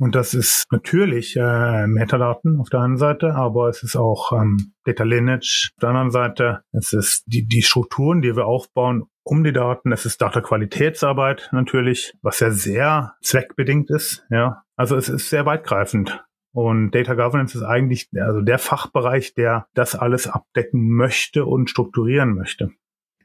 Und 0.00 0.14
das 0.14 0.32
ist 0.32 0.66
natürlich 0.72 1.36
äh, 1.36 1.86
Metadaten 1.86 2.58
auf 2.58 2.70
der 2.70 2.80
einen 2.80 2.96
Seite, 2.96 3.34
aber 3.34 3.68
es 3.68 3.82
ist 3.82 3.96
auch 3.96 4.32
ähm, 4.32 4.72
Data 4.84 5.04
Lineage 5.04 5.72
auf 5.74 5.80
der 5.82 5.90
anderen 5.90 6.10
Seite. 6.10 6.60
Es 6.72 6.94
ist 6.94 7.24
die, 7.26 7.46
die 7.46 7.60
Strukturen, 7.60 8.22
die 8.22 8.34
wir 8.34 8.46
aufbauen 8.46 9.04
um 9.24 9.44
die 9.44 9.52
Daten. 9.52 9.92
Es 9.92 10.06
ist 10.06 10.22
Data-Qualitätsarbeit 10.22 11.50
natürlich, 11.52 12.14
was 12.22 12.40
ja 12.40 12.50
sehr 12.50 13.12
zweckbedingt 13.20 13.90
ist. 13.90 14.24
Ja, 14.30 14.62
also 14.74 14.96
es 14.96 15.10
ist 15.10 15.28
sehr 15.28 15.44
weitgreifend. 15.44 16.24
Und 16.52 16.92
Data 16.92 17.12
Governance 17.12 17.58
ist 17.58 17.64
eigentlich 17.64 18.08
also 18.16 18.40
der 18.40 18.58
Fachbereich, 18.58 19.34
der 19.34 19.66
das 19.74 19.94
alles 19.94 20.26
abdecken 20.26 20.88
möchte 20.88 21.44
und 21.44 21.68
strukturieren 21.68 22.34
möchte. 22.34 22.70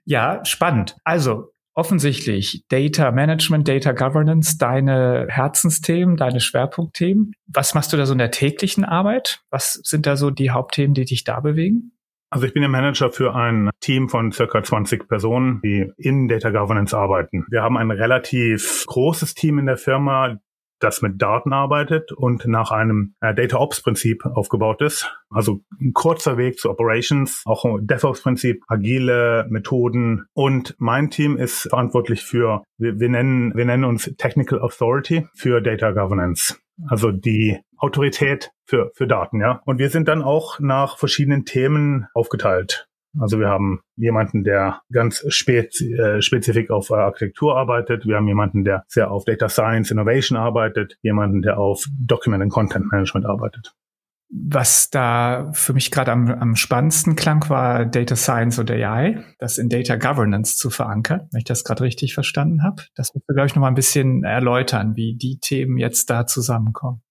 Ja, 0.04 0.44
spannend. 0.44 0.98
Also 1.06 1.54
offensichtlich 1.76 2.64
Data 2.70 3.12
Management, 3.12 3.68
Data 3.68 3.92
Governance 3.92 4.58
deine 4.58 5.28
Herzensthemen, 5.30 6.18
deine 6.18 6.40
Schwerpunktthemen. 6.40 7.34
Was 7.48 7.76
machst 7.76 7.94
du 7.94 7.98
da 7.98 8.06
so 8.06 8.14
in 8.14 8.20
der 8.20 8.32
täglichen 8.32 8.86
Arbeit? 8.86 9.42
Was 9.52 9.74
sind 9.84 10.06
da 10.06 10.16
so 10.16 10.32
die 10.32 10.50
Hauptthemen, 10.50 10.94
die 10.94 11.06
dich 11.06 11.24
da 11.24 11.40
bewegen? 11.42 11.92
Also 12.32 12.48
ich 12.48 12.54
bin 12.54 12.62
der 12.62 12.70
Manager 12.70 13.12
für 13.12 13.36
ein 13.36 13.70
Team 13.80 14.10
von 14.10 14.32
circa 14.32 14.64
20 14.64 15.08
Personen, 15.08 15.62
die 15.64 15.90
in 15.98 16.28
Data 16.28 16.50
Governance 16.50 16.94
arbeiten. 16.98 17.46
Wir 17.50 17.62
haben 17.62 17.78
ein 17.78 17.92
relativ 17.92 18.84
großes 18.88 19.36
Team 19.36 19.60
in 19.60 19.68
der 19.68 19.78
Firma, 19.78 20.38
das 20.80 21.02
mit 21.02 21.22
Daten 21.22 21.54
arbeitet 21.54 22.12
und 22.12 22.46
nach 22.48 22.72
einem 22.72 23.16
äh, 23.22 23.34
Data 23.34 23.58
Ops 23.58 23.82
Prinzip 23.82 24.26
aufgebaut 24.26 24.82
ist. 24.82 25.12
Also 25.30 25.62
ein 25.80 25.94
kurzer 25.94 26.38
Weg 26.38 26.60
zu 26.60 26.70
Operations, 26.70 27.44
auch 27.46 27.66
DevOps 27.82 28.22
Prinzip, 28.22 28.64
agile 28.68 29.46
Methoden 29.50 30.26
und 30.34 30.76
mein 30.78 31.10
Team 31.10 31.38
ist 31.38 31.70
verantwortlich 31.70 32.24
für 32.24 32.64
wir, 32.78 33.00
wir 33.00 33.10
nennen 33.10 33.56
wir 33.56 33.66
nennen 33.66 33.86
uns 33.86 34.12
Technical 34.18 34.60
Authority 34.60 35.28
für 35.34 35.62
Data 35.62 35.92
Governance. 35.92 36.58
also 36.88 37.12
die 37.12 37.60
Autorität 37.78 38.52
für, 38.66 38.92
für 38.96 39.08
Daten, 39.08 39.42
ja. 39.42 39.62
Und 39.66 39.80
wir 39.80 39.90
sind 39.90 40.08
dann 40.08 40.24
auch 40.24 40.60
nach 40.60 40.98
verschiedenen 40.98 41.46
Themen 41.46 42.08
aufgeteilt. 42.14 42.88
Also 43.20 43.40
wir 43.40 43.48
haben 43.48 43.82
jemanden, 43.96 44.44
der 44.44 44.82
ganz 44.92 45.24
spez 45.30 45.82
äh, 45.82 46.22
spezifisch 46.22 46.70
auf 46.70 46.90
äh, 46.90 46.96
Architektur 46.96 47.58
arbeitet. 47.58 48.06
Wir 48.06 48.18
haben 48.18 48.28
jemanden, 48.28 48.64
der 48.64 48.84
sehr 48.88 49.12
auf 49.12 49.26
Data 49.26 49.50
Science 49.50 49.92
Innovation 49.92 50.38
arbeitet. 50.38 50.98
Jemanden, 51.02 51.42
der 51.42 51.58
auf 51.58 51.86
Document 52.00 52.44
and 52.44 52.52
Content 52.52 52.92
Management 52.92 53.26
arbeitet. 53.26 53.74
Was 54.30 54.90
da 54.90 55.52
für 55.54 55.74
mich 55.74 55.92
gerade 55.92 56.12
am, 56.12 56.30
am 56.30 56.56
spannendsten 56.56 57.16
klang, 57.16 57.48
war 57.50 57.86
Data 57.86 58.16
Science 58.16 58.58
und 58.58 58.72
AI, 58.72 59.24
das 59.38 59.58
in 59.58 59.70
Data 59.70 59.96
Governance 59.98 60.58
zu 60.58 60.70
verankern, 60.72 61.28
wenn 61.32 61.40
ich 61.40 61.46
das 61.46 61.64
gerade 61.64 61.84
richtig 61.84 62.16
verstanden 62.16 62.64
habe. 62.64 62.84
Das 62.96 63.14
müsste, 63.14 63.34
glaube 63.34 63.48
ich, 63.48 63.56
noch 63.56 63.62
mal 63.62 63.68
ein 63.68 63.76
bisschen 63.76 64.24
erläutern, 64.24 64.96
wie 64.96 65.16
die 65.16 65.40
Themen 65.40 65.78
jetzt 65.78 66.10
da 66.10 66.26
zusammenkommen. 66.26 67.02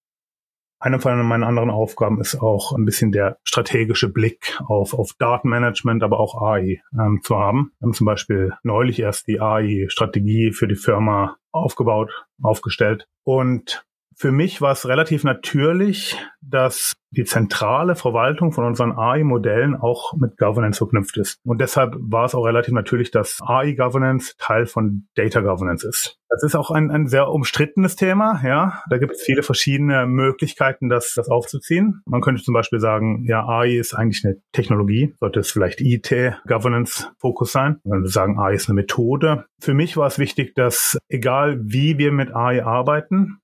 Eine 0.84 1.00
von 1.00 1.18
meinen 1.22 1.44
anderen 1.44 1.70
Aufgaben 1.70 2.20
ist 2.20 2.42
auch 2.42 2.72
ein 2.72 2.84
bisschen 2.84 3.10
der 3.10 3.38
strategische 3.42 4.10
Blick 4.10 4.60
auf, 4.66 4.92
auf 4.92 5.14
Datenmanagement, 5.18 6.02
aber 6.02 6.20
auch 6.20 6.42
AI 6.42 6.82
ähm, 6.92 7.20
zu 7.22 7.38
haben. 7.38 7.72
Wir 7.78 7.86
haben 7.86 7.94
zum 7.94 8.04
Beispiel 8.04 8.52
neulich 8.62 9.00
erst 9.00 9.26
die 9.26 9.40
AI-Strategie 9.40 10.52
für 10.52 10.68
die 10.68 10.74
Firma 10.74 11.38
aufgebaut, 11.52 12.26
aufgestellt. 12.42 13.08
Und 13.22 13.86
für 14.16 14.32
mich 14.32 14.60
war 14.60 14.72
es 14.72 14.86
relativ 14.86 15.24
natürlich, 15.24 16.16
dass 16.40 16.94
die 17.10 17.24
zentrale 17.24 17.94
Verwaltung 17.94 18.52
von 18.52 18.64
unseren 18.64 18.92
AI-Modellen 18.92 19.76
auch 19.76 20.14
mit 20.14 20.36
Governance 20.36 20.78
verknüpft 20.78 21.16
ist. 21.16 21.38
Und 21.44 21.60
deshalb 21.60 21.94
war 21.98 22.24
es 22.24 22.34
auch 22.34 22.44
relativ 22.44 22.74
natürlich, 22.74 23.10
dass 23.10 23.38
AI-Governance 23.40 24.34
Teil 24.38 24.66
von 24.66 25.06
Data 25.14 25.40
Governance 25.40 25.86
ist. 25.86 26.18
Das 26.28 26.42
ist 26.42 26.56
auch 26.56 26.72
ein, 26.72 26.90
ein 26.90 27.06
sehr 27.06 27.28
umstrittenes 27.28 27.94
Thema, 27.94 28.40
ja. 28.44 28.82
Da 28.90 28.98
gibt 28.98 29.12
es 29.12 29.22
viele 29.22 29.44
verschiedene 29.44 30.06
Möglichkeiten, 30.06 30.88
das, 30.88 31.14
das 31.14 31.28
aufzuziehen. 31.28 32.02
Man 32.06 32.20
könnte 32.20 32.42
zum 32.42 32.54
Beispiel 32.54 32.80
sagen, 32.80 33.24
ja, 33.24 33.46
AI 33.46 33.76
ist 33.76 33.94
eigentlich 33.94 34.24
eine 34.24 34.36
Technologie, 34.52 35.14
sollte 35.20 35.40
es 35.40 35.52
vielleicht 35.52 35.80
IT-Governance-Fokus 35.80 37.52
sein. 37.52 37.78
Man 37.84 37.98
könnte 37.98 38.10
sagen, 38.10 38.38
AI 38.38 38.54
ist 38.54 38.68
eine 38.68 38.74
Methode. 38.74 39.44
Für 39.60 39.74
mich 39.74 39.96
war 39.96 40.08
es 40.08 40.18
wichtig, 40.18 40.54
dass 40.56 40.98
egal 41.08 41.60
wie 41.62 41.98
wir 41.98 42.10
mit 42.10 42.34
AI 42.34 42.64
arbeiten, 42.64 43.38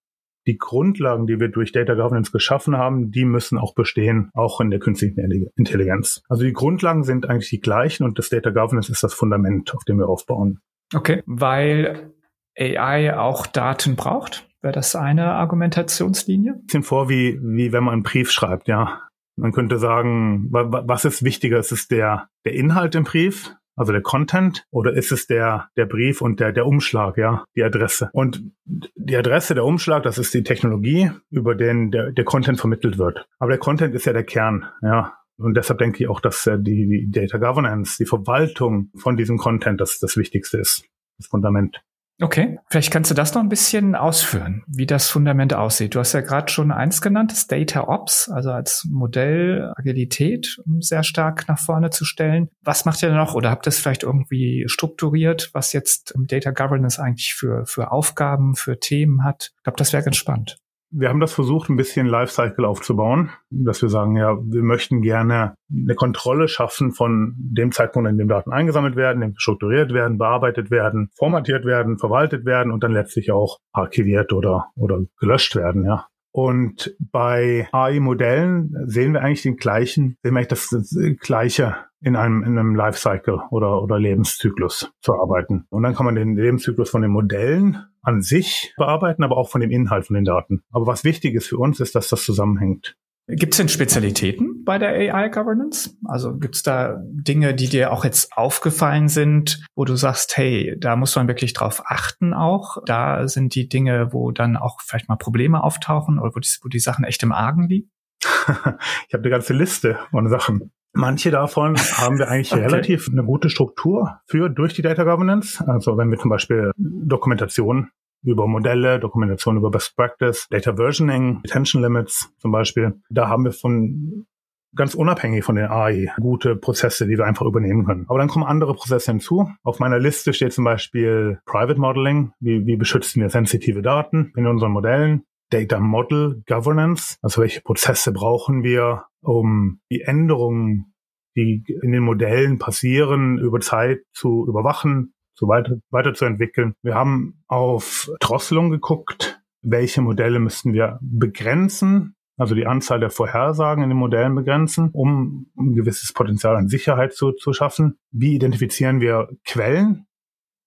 die 0.50 0.58
Grundlagen, 0.58 1.26
die 1.26 1.38
wir 1.38 1.48
durch 1.48 1.70
Data 1.70 1.94
Governance 1.94 2.32
geschaffen 2.32 2.76
haben, 2.76 3.12
die 3.12 3.24
müssen 3.24 3.56
auch 3.56 3.74
bestehen, 3.74 4.30
auch 4.34 4.60
in 4.60 4.70
der 4.70 4.80
künstlichen 4.80 5.18
Intelligenz. 5.56 6.22
Also 6.28 6.42
die 6.42 6.52
Grundlagen 6.52 7.04
sind 7.04 7.28
eigentlich 7.28 7.50
die 7.50 7.60
gleichen 7.60 8.04
und 8.04 8.18
das 8.18 8.30
Data 8.30 8.50
Governance 8.50 8.90
ist 8.90 9.02
das 9.04 9.14
Fundament, 9.14 9.72
auf 9.74 9.84
dem 9.84 9.98
wir 9.98 10.08
aufbauen. 10.08 10.60
Okay, 10.92 11.22
weil 11.26 12.12
AI 12.58 13.16
auch 13.16 13.46
Daten 13.46 13.94
braucht? 13.94 14.48
Wäre 14.60 14.74
das 14.74 14.96
eine 14.96 15.32
Argumentationslinie? 15.32 16.56
Bisschen 16.66 16.82
vor, 16.82 17.08
wie, 17.08 17.38
wie 17.42 17.72
wenn 17.72 17.84
man 17.84 17.94
einen 17.94 18.02
Brief 18.02 18.30
schreibt, 18.30 18.66
ja. 18.66 19.02
Man 19.36 19.52
könnte 19.52 19.78
sagen, 19.78 20.48
was 20.50 21.04
ist 21.04 21.22
wichtiger? 21.22 21.58
Ist 21.58 21.72
es 21.72 21.88
der, 21.88 22.28
der 22.44 22.52
Inhalt 22.52 22.94
im 22.94 23.04
Brief? 23.04 23.54
Also 23.80 23.92
der 23.92 24.02
Content, 24.02 24.66
oder 24.70 24.92
ist 24.92 25.10
es 25.10 25.26
der, 25.26 25.70
der 25.74 25.86
Brief 25.86 26.20
und 26.20 26.38
der, 26.38 26.52
der 26.52 26.66
Umschlag, 26.66 27.16
ja, 27.16 27.44
die 27.56 27.64
Adresse? 27.64 28.10
Und 28.12 28.42
die 28.66 29.16
Adresse, 29.16 29.54
der 29.54 29.64
Umschlag, 29.64 30.02
das 30.02 30.18
ist 30.18 30.34
die 30.34 30.42
Technologie, 30.42 31.10
über 31.30 31.54
den 31.54 31.90
der, 31.90 32.12
der 32.12 32.24
Content 32.24 32.60
vermittelt 32.60 32.98
wird. 32.98 33.26
Aber 33.38 33.52
der 33.52 33.58
Content 33.58 33.94
ist 33.94 34.04
ja 34.04 34.12
der 34.12 34.24
Kern, 34.24 34.66
ja. 34.82 35.14
Und 35.38 35.56
deshalb 35.56 35.78
denke 35.78 36.04
ich 36.04 36.10
auch, 36.10 36.20
dass 36.20 36.46
äh, 36.46 36.58
die, 36.60 36.86
die 36.86 37.10
Data 37.10 37.38
Governance, 37.38 37.96
die 37.98 38.04
Verwaltung 38.04 38.90
von 38.96 39.16
diesem 39.16 39.38
Content 39.38 39.80
das, 39.80 39.98
das 39.98 40.18
Wichtigste 40.18 40.58
ist, 40.58 40.84
das 41.16 41.28
Fundament. 41.28 41.80
Okay, 42.22 42.58
vielleicht 42.68 42.92
kannst 42.92 43.10
du 43.10 43.14
das 43.14 43.32
noch 43.32 43.42
ein 43.42 43.48
bisschen 43.48 43.94
ausführen, 43.94 44.62
wie 44.66 44.84
das 44.84 45.08
Fundament 45.08 45.54
aussieht. 45.54 45.94
Du 45.94 46.00
hast 46.00 46.12
ja 46.12 46.20
gerade 46.20 46.52
schon 46.52 46.70
eins 46.70 47.00
genannt, 47.00 47.32
das 47.32 47.46
Data 47.46 47.88
Ops, 47.88 48.28
also 48.28 48.50
als 48.50 48.86
Modell 48.90 49.72
Agilität, 49.76 50.58
um 50.66 50.82
sehr 50.82 51.02
stark 51.02 51.48
nach 51.48 51.58
vorne 51.58 51.88
zu 51.88 52.04
stellen. 52.04 52.50
Was 52.62 52.84
macht 52.84 53.02
ihr 53.02 53.12
noch 53.12 53.34
oder 53.34 53.50
habt 53.50 53.66
ihr 53.66 53.70
es 53.70 53.78
vielleicht 53.78 54.02
irgendwie 54.02 54.64
strukturiert, 54.66 55.48
was 55.54 55.72
jetzt 55.72 56.12
Data 56.14 56.50
Governance 56.50 57.02
eigentlich 57.02 57.32
für, 57.32 57.64
für 57.64 57.90
Aufgaben, 57.90 58.54
für 58.54 58.78
Themen 58.78 59.24
hat? 59.24 59.52
Ich 59.56 59.62
glaube, 59.62 59.78
das 59.78 59.94
wäre 59.94 60.04
ganz 60.04 60.16
spannend. 60.16 60.58
Wir 60.92 61.08
haben 61.08 61.20
das 61.20 61.32
versucht, 61.32 61.70
ein 61.70 61.76
bisschen 61.76 62.06
Lifecycle 62.06 62.64
aufzubauen, 62.64 63.30
dass 63.50 63.80
wir 63.80 63.88
sagen, 63.88 64.16
ja, 64.16 64.36
wir 64.42 64.62
möchten 64.62 65.02
gerne 65.02 65.54
eine 65.70 65.94
Kontrolle 65.94 66.48
schaffen 66.48 66.92
von 66.92 67.34
dem 67.38 67.70
Zeitpunkt, 67.70 68.10
in 68.10 68.18
dem 68.18 68.26
Daten 68.26 68.52
eingesammelt 68.52 68.96
werden, 68.96 69.34
strukturiert 69.36 69.92
werden, 69.92 70.18
bearbeitet 70.18 70.70
werden, 70.70 71.10
formatiert 71.16 71.64
werden, 71.64 71.98
verwaltet 71.98 72.44
werden 72.44 72.72
und 72.72 72.82
dann 72.82 72.92
letztlich 72.92 73.30
auch 73.30 73.58
archiviert 73.72 74.32
oder, 74.32 74.66
oder 74.74 75.00
gelöscht 75.20 75.54
werden, 75.54 75.84
ja. 75.84 76.06
Und 76.32 76.94
bei 76.98 77.68
AI-Modellen 77.72 78.74
sehen 78.86 79.14
wir 79.14 79.22
eigentlich 79.22 79.42
den 79.42 79.56
gleichen, 79.56 80.16
sehen 80.22 80.32
wir 80.32 80.38
eigentlich 80.38 80.48
das, 80.48 80.68
das 80.70 80.96
gleiche 81.20 81.76
in 82.00 82.16
einem, 82.16 82.42
in 82.42 82.58
einem 82.58 82.74
Lifecycle 82.74 83.40
oder, 83.50 83.82
oder 83.82 83.98
Lebenszyklus 83.98 84.92
zu 85.00 85.14
arbeiten. 85.14 85.66
Und 85.70 85.82
dann 85.82 85.94
kann 85.94 86.06
man 86.06 86.14
den 86.14 86.36
Lebenszyklus 86.36 86.90
von 86.90 87.02
den 87.02 87.10
Modellen 87.10 87.84
an 88.02 88.22
sich 88.22 88.72
bearbeiten, 88.76 89.22
aber 89.22 89.36
auch 89.36 89.50
von 89.50 89.60
dem 89.60 89.70
Inhalt 89.70 90.06
von 90.06 90.14
den 90.14 90.24
Daten. 90.24 90.62
Aber 90.70 90.86
was 90.86 91.04
wichtig 91.04 91.34
ist 91.34 91.48
für 91.48 91.58
uns, 91.58 91.80
ist, 91.80 91.94
dass 91.94 92.08
das 92.08 92.24
zusammenhängt. 92.24 92.96
Gibt 93.32 93.54
es 93.54 93.58
denn 93.58 93.68
Spezialitäten 93.68 94.64
bei 94.64 94.78
der 94.78 94.90
AI-Governance? 94.90 95.96
Also 96.04 96.36
gibt 96.36 96.56
es 96.56 96.62
da 96.62 96.96
Dinge, 97.04 97.54
die 97.54 97.68
dir 97.68 97.92
auch 97.92 98.04
jetzt 98.04 98.36
aufgefallen 98.36 99.08
sind, 99.08 99.62
wo 99.74 99.84
du 99.84 99.96
sagst, 99.96 100.36
hey, 100.36 100.76
da 100.78 100.96
muss 100.96 101.14
man 101.16 101.28
wirklich 101.28 101.52
drauf 101.52 101.82
achten 101.86 102.34
auch. 102.34 102.78
Da 102.86 103.28
sind 103.28 103.54
die 103.54 103.68
Dinge, 103.68 104.12
wo 104.12 104.30
dann 104.32 104.56
auch 104.56 104.80
vielleicht 104.80 105.08
mal 105.08 105.16
Probleme 105.16 105.62
auftauchen 105.62 106.18
oder 106.18 106.34
wo 106.34 106.40
die, 106.40 106.48
wo 106.62 106.68
die 106.68 106.78
Sachen 106.78 107.04
echt 107.04 107.22
im 107.22 107.32
Argen 107.32 107.68
liegen? 107.68 107.90
ich 108.22 109.14
habe 109.14 109.22
eine 109.22 109.30
ganze 109.30 109.54
Liste 109.54 109.98
von 110.10 110.28
Sachen. 110.28 110.72
Manche 110.92 111.30
davon 111.30 111.76
haben 111.78 112.18
wir 112.18 112.28
eigentlich 112.28 112.52
okay. 112.52 112.62
relativ 112.62 113.08
eine 113.10 113.24
gute 113.24 113.48
Struktur 113.48 114.20
für 114.26 114.48
durch 114.48 114.74
die 114.74 114.82
Data 114.82 115.04
Governance. 115.04 115.64
Also 115.66 115.96
wenn 115.96 116.10
wir 116.10 116.18
zum 116.18 116.30
Beispiel 116.30 116.72
Dokumentation 116.76 117.90
über 118.22 118.46
Modelle, 118.46 118.98
Dokumentation 118.98 119.56
über 119.56 119.70
Best 119.70 119.96
Practice, 119.96 120.46
Data 120.50 120.76
Versioning, 120.76 121.40
Attention 121.44 121.82
Limits 121.82 122.32
zum 122.38 122.52
Beispiel. 122.52 123.00
Da 123.10 123.28
haben 123.28 123.44
wir 123.44 123.52
von 123.52 124.26
ganz 124.74 124.94
unabhängig 124.94 125.44
von 125.44 125.56
den 125.56 125.66
AI 125.66 126.12
gute 126.20 126.56
Prozesse, 126.56 127.06
die 127.06 127.18
wir 127.18 127.24
einfach 127.24 127.46
übernehmen 127.46 127.84
können. 127.84 128.06
Aber 128.08 128.18
dann 128.18 128.28
kommen 128.28 128.44
andere 128.44 128.74
Prozesse 128.74 129.10
hinzu. 129.10 129.50
Auf 129.62 129.78
meiner 129.80 129.98
Liste 129.98 130.32
steht 130.32 130.52
zum 130.52 130.64
Beispiel 130.64 131.40
Private 131.46 131.80
Modeling. 131.80 132.32
Wie, 132.40 132.66
wie 132.66 132.76
beschützen 132.76 133.22
wir 133.22 133.30
sensitive 133.30 133.82
Daten 133.82 134.32
in 134.36 134.46
unseren 134.46 134.72
Modellen? 134.72 135.24
Data 135.50 135.80
Model 135.80 136.42
Governance. 136.46 137.16
Also 137.22 137.40
welche 137.42 137.60
Prozesse 137.60 138.12
brauchen 138.12 138.62
wir, 138.62 139.04
um 139.20 139.80
die 139.90 140.02
Änderungen, 140.02 140.94
die 141.36 141.64
in 141.82 141.92
den 141.92 142.02
Modellen 142.02 142.58
passieren, 142.58 143.38
über 143.38 143.60
Zeit 143.60 144.00
zu 144.12 144.46
überwachen, 144.48 145.12
so 145.40 145.48
weiter, 145.48 145.78
weiterzuentwickeln. 145.90 146.74
Wir 146.82 146.94
haben 146.94 147.42
auf 147.48 148.10
Drosselung 148.20 148.70
geguckt, 148.70 149.40
welche 149.62 150.02
Modelle 150.02 150.38
müssten 150.38 150.72
wir 150.74 150.98
begrenzen, 151.00 152.14
also 152.36 152.54
die 152.54 152.66
Anzahl 152.66 153.00
der 153.00 153.10
Vorhersagen 153.10 153.82
in 153.82 153.90
den 153.90 153.98
Modellen 153.98 154.34
begrenzen, 154.34 154.90
um 154.92 155.50
ein 155.58 155.74
gewisses 155.74 156.12
Potenzial 156.12 156.56
an 156.56 156.68
Sicherheit 156.68 157.14
zu, 157.14 157.32
zu 157.32 157.52
schaffen. 157.52 157.98
Wie 158.12 158.34
identifizieren 158.34 159.00
wir 159.00 159.28
Quellen, 159.46 160.06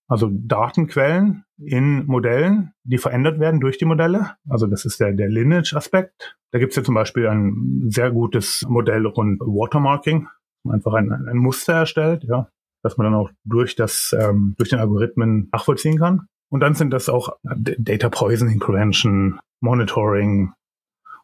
also 0.08 0.30
Datenquellen 0.32 1.46
in 1.58 2.06
Modellen, 2.06 2.74
die 2.84 2.98
verändert 2.98 3.40
werden 3.40 3.60
durch 3.60 3.78
die 3.78 3.86
Modelle. 3.86 4.36
Also 4.50 4.68
das 4.68 4.86
ist 4.86 5.00
der, 5.00 5.14
der 5.14 5.30
Lineage-Aspekt. 5.30 6.36
Da 6.52 6.60
gibt 6.60 6.72
es 6.72 6.76
ja 6.76 6.84
zum 6.84 6.96
Beispiel 6.96 7.28
ein 7.28 7.86
sehr 7.90 8.12
gutes 8.12 8.64
Modell 8.68 9.06
rund 9.06 9.40
Watermarking, 9.40 10.28
einfach 10.70 10.94
ein, 10.94 11.12
ein 11.12 11.38
Muster 11.38 11.74
erstellt, 11.74 12.24
ja, 12.24 12.50
dass 12.84 12.98
man 12.98 13.06
dann 13.06 13.16
auch 13.16 13.32
durch 13.44 13.76
das, 13.76 14.16
ähm, 14.18 14.56
durch 14.58 14.70
den 14.70 14.80
Algorithmen 14.80 15.50
nachvollziehen 15.52 15.98
kann. 15.98 16.28
Und 16.50 16.60
dann 16.60 16.76
sind 16.76 16.92
das 16.92 17.10
auch 17.10 17.38
Data 17.44 18.10
Poisoning 18.10 18.60
Prevention, 18.60 19.40
Monitoring, 19.60 20.52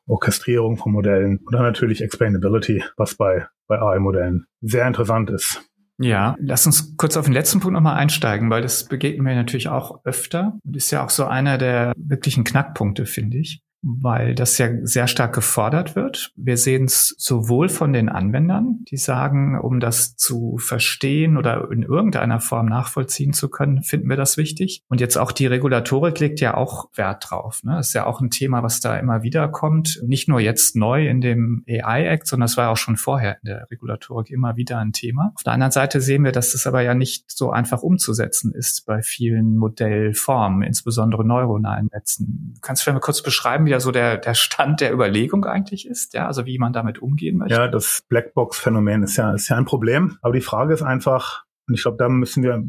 Orchestrierung 0.07 0.77
von 0.77 0.91
Modellen 0.91 1.37
und 1.37 1.53
dann 1.53 1.61
natürlich 1.61 2.01
Explainability, 2.01 2.83
was 2.97 3.13
bei, 3.13 3.45
bei 3.67 3.79
AI-Modellen 3.79 4.47
sehr 4.61 4.87
interessant 4.87 5.29
ist. 5.29 5.61
Ja, 6.01 6.35
lass 6.39 6.65
uns 6.65 6.95
kurz 6.97 7.17
auf 7.17 7.25
den 7.25 7.33
letzten 7.33 7.59
Punkt 7.59 7.73
nochmal 7.73 7.97
einsteigen, 7.97 8.49
weil 8.49 8.61
das 8.61 8.85
begegnet 8.85 9.21
mir 9.21 9.35
natürlich 9.35 9.67
auch 9.67 10.03
öfter 10.05 10.57
und 10.63 10.75
ist 10.75 10.89
ja 10.91 11.03
auch 11.03 11.09
so 11.09 11.25
einer 11.25 11.57
der 11.57 11.93
wirklichen 11.97 12.45
Knackpunkte, 12.45 13.05
finde 13.05 13.37
ich 13.37 13.61
weil 13.81 14.35
das 14.35 14.57
ja 14.57 14.69
sehr 14.83 15.07
stark 15.07 15.33
gefordert 15.33 15.95
wird. 15.95 16.31
Wir 16.35 16.57
sehen 16.57 16.85
es 16.85 17.15
sowohl 17.17 17.69
von 17.69 17.93
den 17.93 18.09
Anwendern, 18.09 18.83
die 18.89 18.97
sagen, 18.97 19.59
um 19.59 19.79
das 19.79 20.15
zu 20.15 20.57
verstehen 20.57 21.37
oder 21.37 21.69
in 21.71 21.83
irgendeiner 21.83 22.39
Form 22.39 22.67
nachvollziehen 22.67 23.33
zu 23.33 23.49
können, 23.49 23.83
finden 23.83 24.09
wir 24.09 24.17
das 24.17 24.37
wichtig. 24.37 24.83
Und 24.89 24.99
jetzt 24.99 25.17
auch 25.17 25.31
die 25.31 25.47
Regulatorik 25.47 26.19
legt 26.19 26.41
ja 26.41 26.55
auch 26.55 26.89
Wert 26.95 27.29
drauf. 27.29 27.63
Ne? 27.63 27.75
Das 27.77 27.87
ist 27.87 27.93
ja 27.93 28.05
auch 28.05 28.21
ein 28.21 28.29
Thema, 28.29 28.63
was 28.63 28.81
da 28.81 28.97
immer 28.97 29.23
wieder 29.23 29.47
kommt. 29.47 30.01
Nicht 30.05 30.27
nur 30.27 30.39
jetzt 30.39 30.75
neu 30.75 31.07
in 31.07 31.21
dem 31.21 31.63
AI 31.67 32.05
Act, 32.05 32.27
sondern 32.27 32.45
es 32.45 32.57
war 32.57 32.69
auch 32.69 32.77
schon 32.77 32.97
vorher 32.97 33.37
in 33.41 33.47
der 33.47 33.71
Regulatorik 33.71 34.29
immer 34.29 34.57
wieder 34.57 34.79
ein 34.79 34.91
Thema. 34.91 35.31
Auf 35.35 35.43
der 35.43 35.53
anderen 35.53 35.71
Seite 35.71 36.01
sehen 36.01 36.23
wir, 36.23 36.31
dass 36.31 36.51
das 36.51 36.67
aber 36.67 36.81
ja 36.81 36.93
nicht 36.93 37.31
so 37.31 37.51
einfach 37.51 37.81
umzusetzen 37.81 38.53
ist 38.53 38.85
bei 38.85 39.01
vielen 39.01 39.55
Modellformen, 39.57 40.63
insbesondere 40.63 41.25
neuronalen 41.25 41.89
Netzen. 41.93 42.53
Du 42.55 42.61
kannst 42.61 42.83
vielleicht 42.83 42.95
mal 42.95 42.99
kurz 43.01 43.21
beschreiben, 43.21 43.68
da 43.69 43.79
so 43.79 43.91
der, 43.91 44.17
der 44.17 44.33
Stand 44.33 44.81
der 44.81 44.93
Überlegung 44.93 45.45
eigentlich 45.45 45.87
ist, 45.87 46.13
ja, 46.13 46.27
also 46.27 46.45
wie 46.45 46.57
man 46.57 46.73
damit 46.73 46.99
umgehen 46.99 47.37
möchte. 47.37 47.55
Ja, 47.55 47.67
das 47.67 48.01
Blackbox-Phänomen 48.09 49.03
ist 49.03 49.17
ja, 49.17 49.33
ist 49.33 49.49
ja 49.49 49.57
ein 49.57 49.65
Problem. 49.65 50.17
Aber 50.21 50.33
die 50.33 50.41
Frage 50.41 50.73
ist 50.73 50.81
einfach, 50.81 51.45
und 51.67 51.75
ich 51.75 51.81
glaube, 51.81 51.97
da 51.97 52.09
müssen 52.09 52.43
wir 52.43 52.63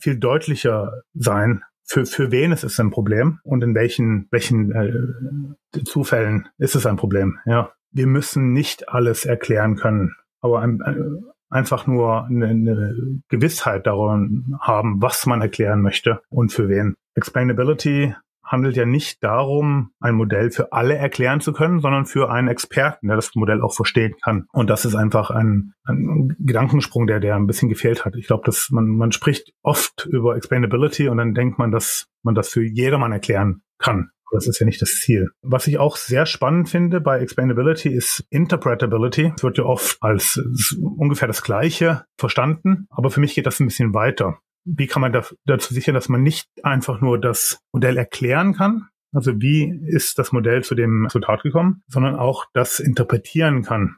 viel 0.00 0.18
deutlicher 0.18 1.02
sein, 1.14 1.62
für, 1.84 2.06
für 2.06 2.30
wen 2.30 2.52
ist 2.52 2.62
es 2.62 2.78
ein 2.78 2.90
Problem 2.90 3.40
und 3.42 3.64
in 3.64 3.74
welchen, 3.74 4.28
welchen 4.30 4.72
äh, 4.72 5.82
Zufällen 5.84 6.48
ist 6.58 6.76
es 6.76 6.86
ein 6.86 6.96
Problem. 6.96 7.38
Ja, 7.46 7.72
wir 7.90 8.06
müssen 8.06 8.52
nicht 8.52 8.88
alles 8.88 9.24
erklären 9.24 9.74
können, 9.74 10.14
aber 10.40 10.60
ein, 10.60 10.80
ein, 10.82 11.24
einfach 11.48 11.88
nur 11.88 12.26
eine, 12.26 12.46
eine 12.46 13.22
Gewissheit 13.28 13.86
darum 13.88 14.56
haben, 14.60 15.02
was 15.02 15.26
man 15.26 15.42
erklären 15.42 15.82
möchte 15.82 16.20
und 16.28 16.52
für 16.52 16.68
wen. 16.68 16.94
Explainability 17.16 18.14
handelt 18.50 18.76
ja 18.76 18.84
nicht 18.84 19.22
darum, 19.22 19.92
ein 20.00 20.14
Modell 20.14 20.50
für 20.50 20.72
alle 20.72 20.96
erklären 20.96 21.40
zu 21.40 21.52
können, 21.52 21.80
sondern 21.80 22.04
für 22.04 22.30
einen 22.30 22.48
Experten, 22.48 23.06
der 23.06 23.16
das 23.16 23.34
Modell 23.34 23.62
auch 23.62 23.74
verstehen 23.74 24.14
kann. 24.22 24.46
Und 24.52 24.68
das 24.68 24.84
ist 24.84 24.96
einfach 24.96 25.30
ein, 25.30 25.72
ein 25.84 26.34
Gedankensprung, 26.40 27.06
der, 27.06 27.20
der 27.20 27.36
ein 27.36 27.46
bisschen 27.46 27.68
gefehlt 27.68 28.04
hat. 28.04 28.16
Ich 28.16 28.26
glaube, 28.26 28.42
dass 28.44 28.68
man, 28.70 28.86
man 28.86 29.12
spricht 29.12 29.52
oft 29.62 30.06
über 30.10 30.36
Explainability 30.36 31.08
und 31.08 31.18
dann 31.18 31.34
denkt 31.34 31.58
man, 31.58 31.70
dass 31.70 32.06
man 32.22 32.34
das 32.34 32.48
für 32.48 32.62
jedermann 32.62 33.12
erklären 33.12 33.62
kann. 33.78 34.10
Das 34.32 34.46
ist 34.46 34.60
ja 34.60 34.66
nicht 34.66 34.80
das 34.80 35.00
Ziel. 35.00 35.30
Was 35.42 35.66
ich 35.66 35.78
auch 35.78 35.96
sehr 35.96 36.24
spannend 36.24 36.68
finde 36.68 37.00
bei 37.00 37.18
Explainability 37.18 37.88
ist 37.88 38.24
Interpretability. 38.30 39.32
Es 39.36 39.42
wird 39.42 39.58
ja 39.58 39.64
oft 39.64 39.96
als 40.00 40.40
ungefähr 40.80 41.26
das 41.26 41.42
Gleiche 41.42 42.04
verstanden, 42.16 42.86
aber 42.90 43.10
für 43.10 43.20
mich 43.20 43.34
geht 43.34 43.46
das 43.46 43.58
ein 43.58 43.66
bisschen 43.66 43.92
weiter 43.92 44.38
wie 44.76 44.86
kann 44.86 45.02
man 45.02 45.12
dazu 45.44 45.74
sichern, 45.74 45.94
dass 45.94 46.08
man 46.08 46.22
nicht 46.22 46.48
einfach 46.62 47.00
nur 47.00 47.20
das 47.20 47.60
Modell 47.72 47.96
erklären 47.96 48.54
kann, 48.54 48.88
also 49.12 49.40
wie 49.40 49.80
ist 49.86 50.18
das 50.18 50.32
Modell 50.32 50.62
zu 50.62 50.74
dem 50.74 51.06
Resultat 51.06 51.42
gekommen, 51.42 51.82
sondern 51.88 52.16
auch 52.16 52.46
das 52.52 52.80
interpretieren 52.80 53.62
kann. 53.62 53.96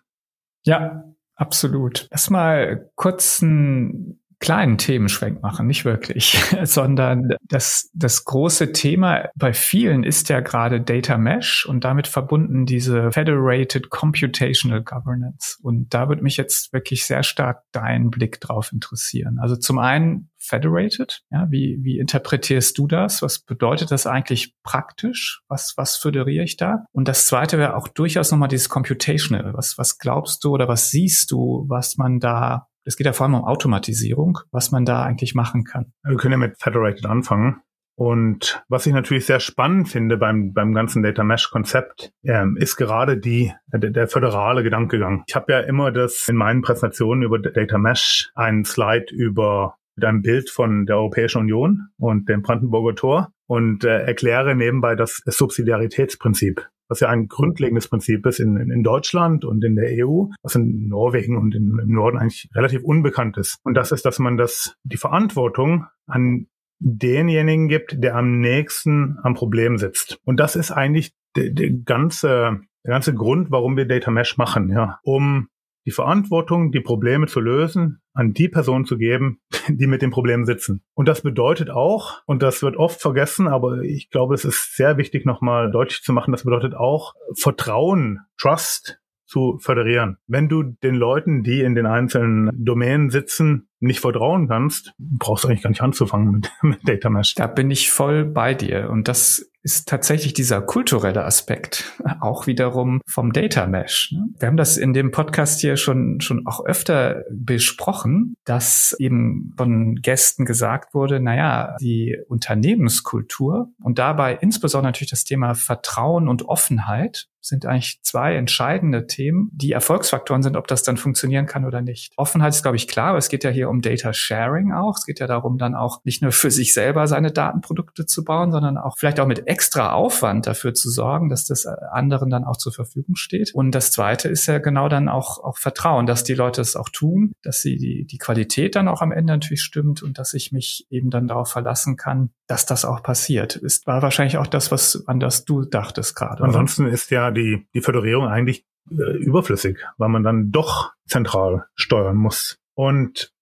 Ja, 0.64 1.04
absolut. 1.34 2.08
Erstmal 2.10 2.90
kurz 2.94 3.42
ein 3.42 4.18
kleinen 4.42 4.76
Themenschwenk 4.76 5.40
machen, 5.40 5.68
nicht 5.68 5.84
wirklich, 5.84 6.36
sondern 6.64 7.36
das, 7.48 7.90
das 7.94 8.24
große 8.24 8.72
Thema 8.72 9.28
bei 9.36 9.52
vielen 9.52 10.02
ist 10.02 10.28
ja 10.30 10.40
gerade 10.40 10.80
Data 10.80 11.16
Mesh 11.16 11.64
und 11.64 11.84
damit 11.84 12.08
verbunden 12.08 12.66
diese 12.66 13.12
Federated 13.12 13.88
Computational 13.88 14.82
Governance. 14.82 15.58
Und 15.62 15.94
da 15.94 16.08
würde 16.08 16.22
mich 16.22 16.36
jetzt 16.36 16.72
wirklich 16.72 17.06
sehr 17.06 17.22
stark 17.22 17.62
dein 17.70 18.10
Blick 18.10 18.40
drauf 18.40 18.72
interessieren. 18.72 19.38
Also 19.40 19.54
zum 19.54 19.78
einen 19.78 20.28
Federated, 20.42 21.22
ja, 21.30 21.46
wie, 21.50 21.78
wie 21.82 21.98
interpretierst 21.98 22.76
du 22.76 22.86
das? 22.86 23.22
Was 23.22 23.40
bedeutet 23.40 23.90
das 23.90 24.06
eigentlich 24.06 24.54
praktisch? 24.62 25.42
Was, 25.48 25.74
was 25.76 25.96
föderiere 25.96 26.44
ich 26.44 26.56
da? 26.56 26.84
Und 26.92 27.08
das 27.08 27.26
zweite 27.26 27.58
wäre 27.58 27.76
auch 27.76 27.88
durchaus 27.88 28.30
nochmal 28.30 28.48
dieses 28.48 28.68
Computational. 28.68 29.54
Was, 29.54 29.78
was 29.78 29.98
glaubst 29.98 30.44
du 30.44 30.52
oder 30.52 30.68
was 30.68 30.90
siehst 30.90 31.30
du, 31.30 31.64
was 31.68 31.96
man 31.96 32.18
da 32.18 32.68
es 32.84 32.96
geht 32.96 33.06
ja 33.06 33.12
vor 33.12 33.26
allem 33.26 33.36
um 33.36 33.44
Automatisierung, 33.44 34.40
was 34.50 34.72
man 34.72 34.84
da 34.84 35.04
eigentlich 35.04 35.36
machen 35.36 35.62
kann. 35.62 35.92
Wir 36.02 36.16
können 36.16 36.32
ja 36.32 36.38
mit 36.38 36.60
Federated 36.60 37.06
anfangen. 37.06 37.60
Und 37.94 38.64
was 38.68 38.86
ich 38.86 38.92
natürlich 38.92 39.26
sehr 39.26 39.38
spannend 39.38 39.88
finde 39.88 40.16
beim, 40.16 40.54
beim 40.54 40.72
ganzen 40.72 41.02
Data 41.02 41.22
Mesh 41.22 41.50
Konzept, 41.50 42.10
ähm, 42.24 42.56
ist 42.58 42.76
gerade 42.76 43.18
die, 43.18 43.52
der, 43.66 43.90
der 43.90 44.08
föderale 44.08 44.62
Gedankengang. 44.62 45.24
Ich 45.26 45.36
habe 45.36 45.52
ja 45.52 45.60
immer 45.60 45.92
das 45.92 46.26
in 46.28 46.36
meinen 46.36 46.62
Präsentationen 46.62 47.22
über 47.22 47.38
Data 47.38 47.78
Mesh 47.78 48.30
einen 48.34 48.64
Slide 48.64 49.06
über 49.12 49.76
mit 49.96 50.04
einem 50.04 50.22
Bild 50.22 50.50
von 50.50 50.86
der 50.86 50.96
Europäischen 50.96 51.38
Union 51.38 51.88
und 51.98 52.28
dem 52.28 52.42
Brandenburger 52.42 52.94
Tor 52.94 53.32
und 53.46 53.84
äh, 53.84 54.04
erkläre 54.04 54.54
nebenbei 54.54 54.94
das 54.94 55.22
Subsidiaritätsprinzip 55.26 56.68
was 56.92 57.00
ja 57.00 57.08
ein 57.08 57.26
grundlegendes 57.26 57.88
Prinzip 57.88 58.26
ist 58.26 58.38
in, 58.38 58.70
in 58.70 58.82
Deutschland 58.82 59.46
und 59.46 59.64
in 59.64 59.76
der 59.76 60.06
EU, 60.06 60.26
was 60.42 60.56
in 60.56 60.88
Norwegen 60.88 61.38
und 61.38 61.54
in, 61.54 61.78
im 61.82 61.88
Norden 61.88 62.18
eigentlich 62.18 62.50
relativ 62.54 62.84
unbekannt 62.84 63.38
ist. 63.38 63.56
Und 63.64 63.74
das 63.74 63.92
ist, 63.92 64.04
dass 64.04 64.18
man 64.18 64.36
das, 64.36 64.76
die 64.84 64.98
Verantwortung 64.98 65.86
an 66.06 66.48
denjenigen 66.80 67.68
gibt, 67.68 68.02
der 68.04 68.14
am 68.16 68.40
nächsten 68.40 69.16
am 69.22 69.32
Problem 69.32 69.78
sitzt. 69.78 70.18
Und 70.24 70.38
das 70.38 70.54
ist 70.54 70.70
eigentlich 70.70 71.14
der, 71.34 71.48
der 71.50 71.70
ganze, 71.70 72.60
der 72.84 72.92
ganze 72.92 73.14
Grund, 73.14 73.50
warum 73.50 73.78
wir 73.78 73.86
Data 73.86 74.10
Mesh 74.10 74.36
machen, 74.36 74.68
ja, 74.68 74.98
um 75.02 75.48
die 75.86 75.90
Verantwortung, 75.90 76.70
die 76.72 76.80
Probleme 76.80 77.26
zu 77.26 77.40
lösen, 77.40 78.00
an 78.14 78.32
die 78.32 78.48
Person 78.48 78.84
zu 78.84 78.96
geben, 78.98 79.40
die 79.68 79.86
mit 79.86 80.02
dem 80.02 80.10
Problem 80.10 80.44
sitzen. 80.44 80.82
Und 80.94 81.08
das 81.08 81.22
bedeutet 81.22 81.70
auch, 81.70 82.22
und 82.26 82.42
das 82.42 82.62
wird 82.62 82.76
oft 82.76 83.00
vergessen, 83.00 83.48
aber 83.48 83.82
ich 83.82 84.10
glaube, 84.10 84.34
es 84.34 84.44
ist 84.44 84.76
sehr 84.76 84.96
wichtig, 84.96 85.26
nochmal 85.26 85.70
deutlich 85.70 86.02
zu 86.02 86.12
machen, 86.12 86.32
das 86.32 86.44
bedeutet 86.44 86.74
auch 86.74 87.14
Vertrauen, 87.34 88.20
Trust 88.38 88.98
zu 89.32 89.58
föderieren. 89.60 90.18
Wenn 90.26 90.50
du 90.50 90.62
den 90.62 90.94
Leuten, 90.94 91.42
die 91.42 91.62
in 91.62 91.74
den 91.74 91.86
einzelnen 91.86 92.50
Domänen 92.52 93.08
sitzen, 93.08 93.68
nicht 93.80 94.00
vertrauen 94.00 94.46
kannst, 94.46 94.92
brauchst 94.98 95.44
du 95.44 95.48
eigentlich 95.48 95.62
gar 95.62 95.70
nicht 95.70 95.80
anzufangen 95.80 96.30
mit, 96.30 96.52
mit 96.62 96.86
Data 96.86 97.08
Mesh. 97.08 97.34
Da 97.34 97.46
bin 97.46 97.70
ich 97.70 97.90
voll 97.90 98.26
bei 98.26 98.52
dir. 98.52 98.90
Und 98.90 99.08
das 99.08 99.50
ist 99.62 99.88
tatsächlich 99.88 100.32
dieser 100.32 100.60
kulturelle 100.60 101.24
Aspekt 101.24 101.92
auch 102.20 102.46
wiederum 102.46 103.00
vom 103.06 103.32
Data 103.32 103.66
Mesh. 103.66 104.12
Ne? 104.12 104.26
Wir 104.38 104.48
haben 104.48 104.56
das 104.56 104.76
in 104.76 104.92
dem 104.92 105.10
Podcast 105.10 105.60
hier 105.60 105.76
schon, 105.76 106.20
schon 106.20 106.46
auch 106.46 106.64
öfter 106.64 107.24
besprochen, 107.30 108.34
dass 108.44 108.94
eben 108.98 109.54
von 109.56 109.96
Gästen 109.96 110.44
gesagt 110.44 110.94
wurde, 110.94 111.20
naja, 111.20 111.76
die 111.80 112.18
Unternehmenskultur 112.28 113.70
und 113.82 113.98
dabei 113.98 114.34
insbesondere 114.34 114.88
natürlich 114.88 115.10
das 115.10 115.24
Thema 115.24 115.54
Vertrauen 115.54 116.28
und 116.28 116.48
Offenheit 116.48 117.28
sind 117.42 117.66
eigentlich 117.66 118.00
zwei 118.02 118.36
entscheidende 118.36 119.06
Themen, 119.06 119.50
die 119.52 119.72
Erfolgsfaktoren 119.72 120.42
sind, 120.42 120.56
ob 120.56 120.68
das 120.68 120.82
dann 120.82 120.96
funktionieren 120.96 121.46
kann 121.46 121.64
oder 121.64 121.82
nicht. 121.82 122.12
Offenheit 122.16 122.54
ist, 122.54 122.62
glaube 122.62 122.76
ich, 122.76 122.88
klar, 122.88 123.10
aber 123.10 123.18
es 123.18 123.28
geht 123.28 123.44
ja 123.44 123.50
hier 123.50 123.68
um 123.68 123.82
Data 123.82 124.12
Sharing 124.12 124.72
auch. 124.72 124.96
Es 124.96 125.04
geht 125.04 125.20
ja 125.20 125.26
darum, 125.26 125.58
dann 125.58 125.74
auch 125.74 126.00
nicht 126.04 126.22
nur 126.22 126.32
für 126.32 126.50
sich 126.50 126.72
selber 126.72 127.06
seine 127.06 127.32
Datenprodukte 127.32 128.06
zu 128.06 128.24
bauen, 128.24 128.52
sondern 128.52 128.78
auch 128.78 128.96
vielleicht 128.96 129.20
auch 129.20 129.26
mit 129.26 129.46
extra 129.48 129.92
Aufwand 129.92 130.46
dafür 130.46 130.72
zu 130.74 130.88
sorgen, 130.88 131.28
dass 131.28 131.44
das 131.44 131.66
anderen 131.66 132.30
dann 132.30 132.44
auch 132.44 132.56
zur 132.56 132.72
Verfügung 132.72 133.16
steht. 133.16 133.52
Und 133.54 133.72
das 133.72 133.90
zweite 133.90 134.28
ist 134.28 134.46
ja 134.46 134.58
genau 134.58 134.88
dann 134.88 135.08
auch, 135.08 135.42
auch 135.42 135.58
Vertrauen, 135.58 136.06
dass 136.06 136.24
die 136.24 136.34
Leute 136.34 136.60
es 136.60 136.76
auch 136.76 136.88
tun, 136.88 137.32
dass 137.42 137.60
sie 137.60 137.76
die, 137.76 138.06
die 138.06 138.18
Qualität 138.18 138.76
dann 138.76 138.88
auch 138.88 139.02
am 139.02 139.12
Ende 139.12 139.32
natürlich 139.32 139.62
stimmt 139.62 140.02
und 140.02 140.18
dass 140.18 140.34
ich 140.34 140.52
mich 140.52 140.86
eben 140.90 141.10
dann 141.10 141.28
darauf 141.28 141.50
verlassen 141.50 141.96
kann, 141.96 142.30
dass 142.46 142.66
das 142.66 142.84
auch 142.84 143.02
passiert. 143.02 143.56
Ist, 143.56 143.86
war 143.86 144.02
wahrscheinlich 144.02 144.38
auch 144.38 144.46
das, 144.46 144.70
was, 144.70 145.04
an 145.06 145.20
das 145.20 145.44
du 145.44 145.64
dachtest 145.64 146.14
gerade. 146.14 146.44
Ansonsten 146.44 146.86
ist 146.86 147.10
ja 147.10 147.31
die, 147.32 147.66
die 147.74 147.80
Föderierung 147.80 148.26
eigentlich 148.26 148.64
äh, 148.90 149.16
überflüssig, 149.18 149.78
weil 149.98 150.08
man 150.08 150.22
dann 150.22 150.50
doch 150.50 150.92
zentral 151.06 151.66
steuern 151.74 152.16
muss. 152.16 152.58
Und 152.74 153.32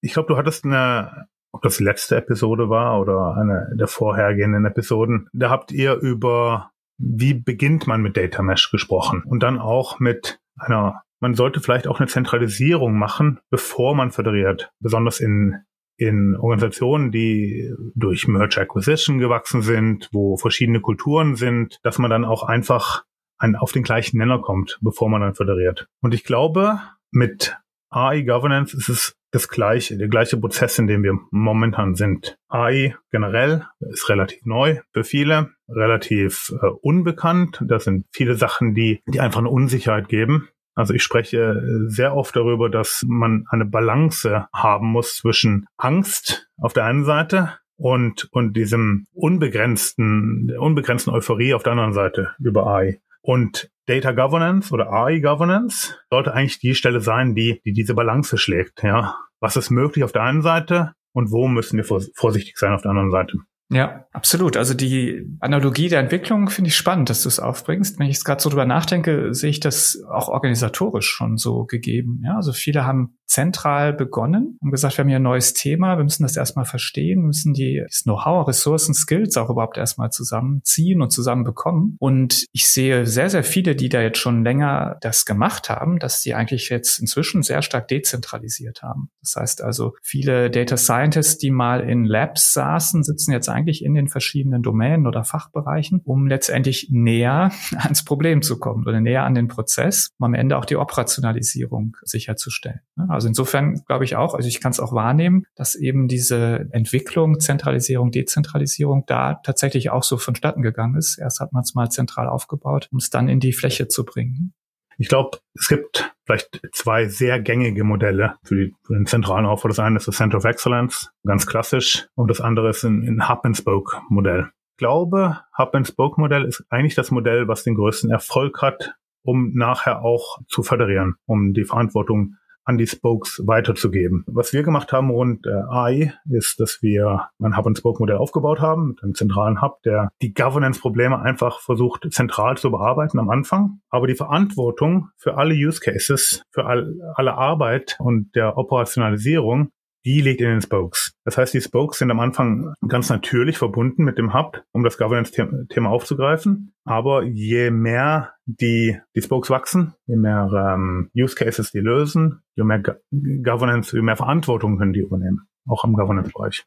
ich 0.00 0.12
glaube, 0.12 0.28
du 0.28 0.36
hattest 0.36 0.64
eine 0.64 1.28
ob 1.56 1.62
das 1.62 1.80
letzte 1.80 2.16
Episode 2.16 2.68
war 2.68 3.00
oder 3.00 3.34
eine 3.34 3.74
der 3.74 3.86
vorhergehenden 3.86 4.66
Episoden, 4.66 5.28
da 5.32 5.48
habt 5.48 5.72
ihr 5.72 5.94
über 5.94 6.70
wie 6.98 7.32
beginnt 7.32 7.86
man 7.86 8.02
mit 8.02 8.16
Data 8.16 8.42
Mesh 8.42 8.70
gesprochen 8.70 9.22
und 9.24 9.42
dann 9.42 9.58
auch 9.58 9.98
mit 9.98 10.38
einer, 10.58 11.02
man 11.20 11.34
sollte 11.34 11.60
vielleicht 11.60 11.86
auch 11.86 11.98
eine 11.98 12.08
Zentralisierung 12.08 12.98
machen, 12.98 13.40
bevor 13.50 13.94
man 13.94 14.10
föderiert, 14.10 14.70
besonders 14.80 15.18
in 15.18 15.62
in 15.96 16.36
Organisationen, 16.36 17.10
die 17.10 17.72
durch 17.94 18.28
Merge 18.28 18.60
Acquisition 18.60 19.18
gewachsen 19.18 19.62
sind, 19.62 20.08
wo 20.12 20.36
verschiedene 20.36 20.80
Kulturen 20.80 21.36
sind, 21.36 21.78
dass 21.82 21.98
man 21.98 22.10
dann 22.10 22.24
auch 22.24 22.42
einfach 22.42 23.04
ein, 23.38 23.56
auf 23.56 23.72
den 23.72 23.82
gleichen 23.82 24.18
Nenner 24.18 24.40
kommt, 24.40 24.78
bevor 24.80 25.08
man 25.08 25.20
dann 25.20 25.34
föderiert. 25.34 25.88
Und 26.00 26.14
ich 26.14 26.24
glaube, 26.24 26.80
mit 27.10 27.56
AI 27.90 28.22
Governance 28.22 28.76
ist 28.76 28.88
es 28.88 29.16
das 29.30 29.48
gleiche, 29.48 29.98
der 29.98 30.08
gleiche 30.08 30.38
Prozess, 30.38 30.78
in 30.78 30.86
dem 30.86 31.02
wir 31.02 31.18
momentan 31.30 31.94
sind. 31.94 32.38
AI 32.48 32.96
generell 33.10 33.66
ist 33.80 34.08
relativ 34.08 34.44
neu 34.44 34.80
für 34.92 35.04
viele, 35.04 35.50
relativ 35.68 36.52
äh, 36.62 36.66
unbekannt. 36.80 37.62
Das 37.66 37.84
sind 37.84 38.06
viele 38.12 38.34
Sachen, 38.34 38.74
die, 38.74 39.02
die 39.06 39.20
einfach 39.20 39.40
eine 39.40 39.50
Unsicherheit 39.50 40.08
geben. 40.08 40.48
Also 40.76 40.92
ich 40.92 41.02
spreche 41.02 41.60
sehr 41.88 42.14
oft 42.14 42.36
darüber, 42.36 42.68
dass 42.68 43.02
man 43.08 43.46
eine 43.48 43.64
Balance 43.64 44.46
haben 44.52 44.88
muss 44.88 45.16
zwischen 45.16 45.66
Angst 45.78 46.48
auf 46.58 46.74
der 46.74 46.84
einen 46.84 47.04
Seite 47.04 47.54
und, 47.76 48.28
und 48.30 48.56
diesem 48.56 49.06
unbegrenzten, 49.12 50.54
unbegrenzten 50.58 51.12
Euphorie 51.12 51.54
auf 51.54 51.62
der 51.62 51.72
anderen 51.72 51.94
Seite 51.94 52.34
über 52.38 52.66
AI. 52.66 53.00
Und 53.22 53.70
Data 53.86 54.12
Governance 54.12 54.72
oder 54.72 54.92
AI 54.92 55.20
Governance 55.20 55.94
sollte 56.10 56.34
eigentlich 56.34 56.58
die 56.58 56.74
Stelle 56.74 57.00
sein, 57.00 57.34
die, 57.34 57.60
die 57.64 57.72
diese 57.72 57.94
Balance 57.94 58.36
schlägt. 58.36 58.82
Ja, 58.82 59.16
was 59.40 59.56
ist 59.56 59.70
möglich 59.70 60.04
auf 60.04 60.12
der 60.12 60.22
einen 60.22 60.42
Seite 60.42 60.92
und 61.12 61.30
wo 61.30 61.48
müssen 61.48 61.78
wir 61.78 61.84
vorsichtig 62.14 62.58
sein 62.58 62.74
auf 62.74 62.82
der 62.82 62.90
anderen 62.90 63.10
Seite? 63.10 63.38
Ja, 63.68 64.06
absolut. 64.12 64.56
Also 64.56 64.74
die 64.74 65.26
Analogie 65.40 65.88
der 65.88 65.98
Entwicklung 65.98 66.48
finde 66.50 66.68
ich 66.68 66.76
spannend, 66.76 67.10
dass 67.10 67.22
du 67.22 67.28
es 67.28 67.40
aufbringst. 67.40 67.98
Wenn 67.98 68.06
ich 68.06 68.14
jetzt 68.14 68.24
gerade 68.24 68.40
so 68.40 68.48
drüber 68.48 68.64
nachdenke, 68.64 69.34
sehe 69.34 69.50
ich 69.50 69.58
das 69.58 70.02
auch 70.08 70.28
organisatorisch 70.28 71.08
schon 71.08 71.36
so 71.36 71.64
gegeben. 71.64 72.22
Ja, 72.24 72.36
also 72.36 72.52
viele 72.52 72.84
haben 72.84 73.15
zentral 73.26 73.92
begonnen, 73.92 74.58
haben 74.62 74.70
gesagt, 74.70 74.96
wir 74.96 75.02
haben 75.02 75.08
hier 75.08 75.18
ein 75.18 75.22
neues 75.22 75.52
Thema, 75.52 75.96
wir 75.96 76.04
müssen 76.04 76.22
das 76.22 76.36
erstmal 76.36 76.64
verstehen, 76.64 77.22
müssen 77.22 77.52
die, 77.52 77.84
Know-how, 78.04 78.46
Ressourcen, 78.46 78.94
Skills 78.94 79.36
auch 79.36 79.50
überhaupt 79.50 79.78
erstmal 79.78 80.10
zusammenziehen 80.10 81.02
und 81.02 81.10
zusammen 81.10 81.44
bekommen. 81.44 81.96
Und 81.98 82.46
ich 82.52 82.68
sehe 82.68 83.06
sehr, 83.06 83.30
sehr 83.30 83.42
viele, 83.42 83.74
die 83.74 83.88
da 83.88 84.00
jetzt 84.00 84.18
schon 84.18 84.44
länger 84.44 84.96
das 85.00 85.24
gemacht 85.24 85.68
haben, 85.68 85.98
dass 85.98 86.22
sie 86.22 86.34
eigentlich 86.34 86.68
jetzt 86.68 87.00
inzwischen 87.00 87.42
sehr 87.42 87.62
stark 87.62 87.88
dezentralisiert 87.88 88.82
haben. 88.82 89.10
Das 89.20 89.34
heißt 89.36 89.62
also, 89.62 89.94
viele 90.02 90.50
Data 90.50 90.76
Scientists, 90.76 91.38
die 91.38 91.50
mal 91.50 91.80
in 91.80 92.04
Labs 92.04 92.52
saßen, 92.52 93.02
sitzen 93.02 93.32
jetzt 93.32 93.48
eigentlich 93.48 93.84
in 93.84 93.94
den 93.94 94.08
verschiedenen 94.08 94.62
Domänen 94.62 95.06
oder 95.06 95.24
Fachbereichen, 95.24 96.00
um 96.04 96.26
letztendlich 96.28 96.88
näher 96.90 97.50
ans 97.78 98.04
Problem 98.04 98.42
zu 98.42 98.58
kommen 98.58 98.86
oder 98.86 99.00
näher 99.00 99.24
an 99.24 99.34
den 99.34 99.48
Prozess, 99.48 100.10
um 100.18 100.26
am 100.26 100.34
Ende 100.34 100.56
auch 100.56 100.64
die 100.64 100.76
Operationalisierung 100.76 101.96
sicherzustellen. 102.02 102.80
Also 103.08 103.15
insofern 103.24 103.82
glaube 103.86 104.04
ich 104.04 104.16
auch, 104.16 104.34
also 104.34 104.48
ich 104.48 104.60
kann 104.60 104.72
es 104.72 104.80
auch 104.80 104.92
wahrnehmen, 104.92 105.46
dass 105.54 105.74
eben 105.74 106.08
diese 106.08 106.68
Entwicklung, 106.72 107.40
Zentralisierung, 107.40 108.10
Dezentralisierung 108.10 109.04
da 109.06 109.34
tatsächlich 109.44 109.90
auch 109.90 110.02
so 110.02 110.18
vonstatten 110.18 110.62
gegangen 110.62 110.96
ist. 110.96 111.18
Erst 111.18 111.40
hat 111.40 111.52
man 111.52 111.62
es 111.62 111.74
mal 111.74 111.90
zentral 111.90 112.28
aufgebaut, 112.28 112.88
um 112.92 112.98
es 112.98 113.10
dann 113.10 113.28
in 113.28 113.40
die 113.40 113.52
Fläche 113.52 113.88
zu 113.88 114.04
bringen. 114.04 114.54
Ich 114.98 115.08
glaube, 115.08 115.38
es 115.54 115.68
gibt 115.68 116.14
vielleicht 116.24 116.60
zwei 116.72 117.06
sehr 117.06 117.40
gängige 117.40 117.84
Modelle 117.84 118.36
für, 118.42 118.56
die, 118.56 118.74
für 118.84 118.94
den 118.94 119.06
zentralen 119.06 119.46
Aufbau. 119.46 119.68
Das 119.68 119.78
eine 119.78 119.96
ist 119.96 120.08
das 120.08 120.16
Center 120.16 120.38
of 120.38 120.44
Excellence, 120.44 121.10
ganz 121.24 121.46
klassisch, 121.46 122.08
und 122.14 122.30
das 122.30 122.40
andere 122.40 122.70
ist 122.70 122.82
ein, 122.84 123.02
ein 123.06 123.28
Hub-and-Spoke-Modell. 123.28 124.50
Ich 124.72 124.78
glaube, 124.78 125.40
Hub-and-Spoke-Modell 125.56 126.44
ist 126.44 126.64
eigentlich 126.70 126.94
das 126.94 127.10
Modell, 127.10 127.46
was 127.48 127.62
den 127.62 127.74
größten 127.74 128.10
Erfolg 128.10 128.62
hat, 128.62 128.94
um 129.22 129.52
nachher 129.54 130.02
auch 130.02 130.38
zu 130.48 130.62
föderieren, 130.62 131.16
um 131.26 131.52
die 131.52 131.64
Verantwortung 131.64 132.36
an 132.66 132.78
die 132.78 132.86
Spokes 132.86 133.42
weiterzugeben. 133.46 134.24
Was 134.26 134.52
wir 134.52 134.62
gemacht 134.62 134.92
haben 134.92 135.10
rund 135.10 135.46
äh, 135.46 135.50
AI 135.50 136.12
ist, 136.28 136.60
dass 136.60 136.82
wir 136.82 137.28
ein 137.40 137.56
Hub-and-Spoke-Modell 137.56 138.16
aufgebaut 138.16 138.60
haben 138.60 138.88
mit 138.88 139.02
einem 139.02 139.14
zentralen 139.14 139.62
Hub, 139.62 139.82
der 139.84 140.10
die 140.20 140.34
Governance-Probleme 140.34 141.18
einfach 141.18 141.60
versucht 141.60 142.06
zentral 142.10 142.58
zu 142.58 142.70
bearbeiten 142.70 143.18
am 143.18 143.30
Anfang, 143.30 143.80
aber 143.88 144.08
die 144.08 144.16
Verantwortung 144.16 145.08
für 145.16 145.38
alle 145.38 145.54
Use 145.54 145.80
Cases, 145.80 146.42
für 146.50 146.66
all, 146.66 146.94
alle 147.14 147.34
Arbeit 147.34 147.96
und 148.00 148.34
der 148.34 148.58
Operationalisierung 148.58 149.70
die 150.06 150.20
liegt 150.20 150.40
in 150.40 150.48
den 150.48 150.62
Spokes. 150.62 151.14
Das 151.24 151.36
heißt, 151.36 151.52
die 151.52 151.60
Spokes 151.60 151.98
sind 151.98 152.12
am 152.12 152.20
Anfang 152.20 152.74
ganz 152.86 153.10
natürlich 153.10 153.58
verbunden 153.58 154.04
mit 154.04 154.18
dem 154.18 154.32
Hub, 154.32 154.62
um 154.70 154.84
das 154.84 154.98
Governance-Thema 154.98 155.90
aufzugreifen. 155.90 156.72
Aber 156.84 157.24
je 157.24 157.72
mehr 157.72 158.32
die, 158.46 158.98
die 159.16 159.22
Spokes 159.22 159.50
wachsen, 159.50 159.94
je 160.06 160.14
mehr 160.14 160.48
ähm, 160.54 161.10
Use 161.16 161.34
Cases 161.34 161.72
die 161.72 161.80
lösen, 161.80 162.40
je 162.54 162.62
mehr 162.62 162.78
Go 162.78 162.92
Governance, 163.10 163.96
je 163.96 164.02
mehr 164.02 164.16
Verantwortung 164.16 164.78
können 164.78 164.92
die 164.92 165.00
übernehmen, 165.00 165.48
auch 165.66 165.84
im 165.84 165.94
Governance-Bereich. 165.94 166.64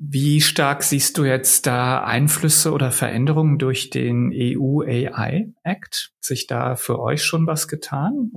Wie 0.00 0.40
stark 0.40 0.84
siehst 0.84 1.18
du 1.18 1.24
jetzt 1.24 1.66
da 1.66 2.04
Einflüsse 2.04 2.72
oder 2.72 2.92
Veränderungen 2.92 3.58
durch 3.58 3.90
den 3.90 4.32
EU 4.32 4.82
AI 4.82 5.52
Act? 5.64 6.12
Hat 6.14 6.24
sich 6.24 6.46
da 6.46 6.76
für 6.76 7.00
euch 7.00 7.24
schon 7.24 7.48
was 7.48 7.66
getan? 7.66 8.30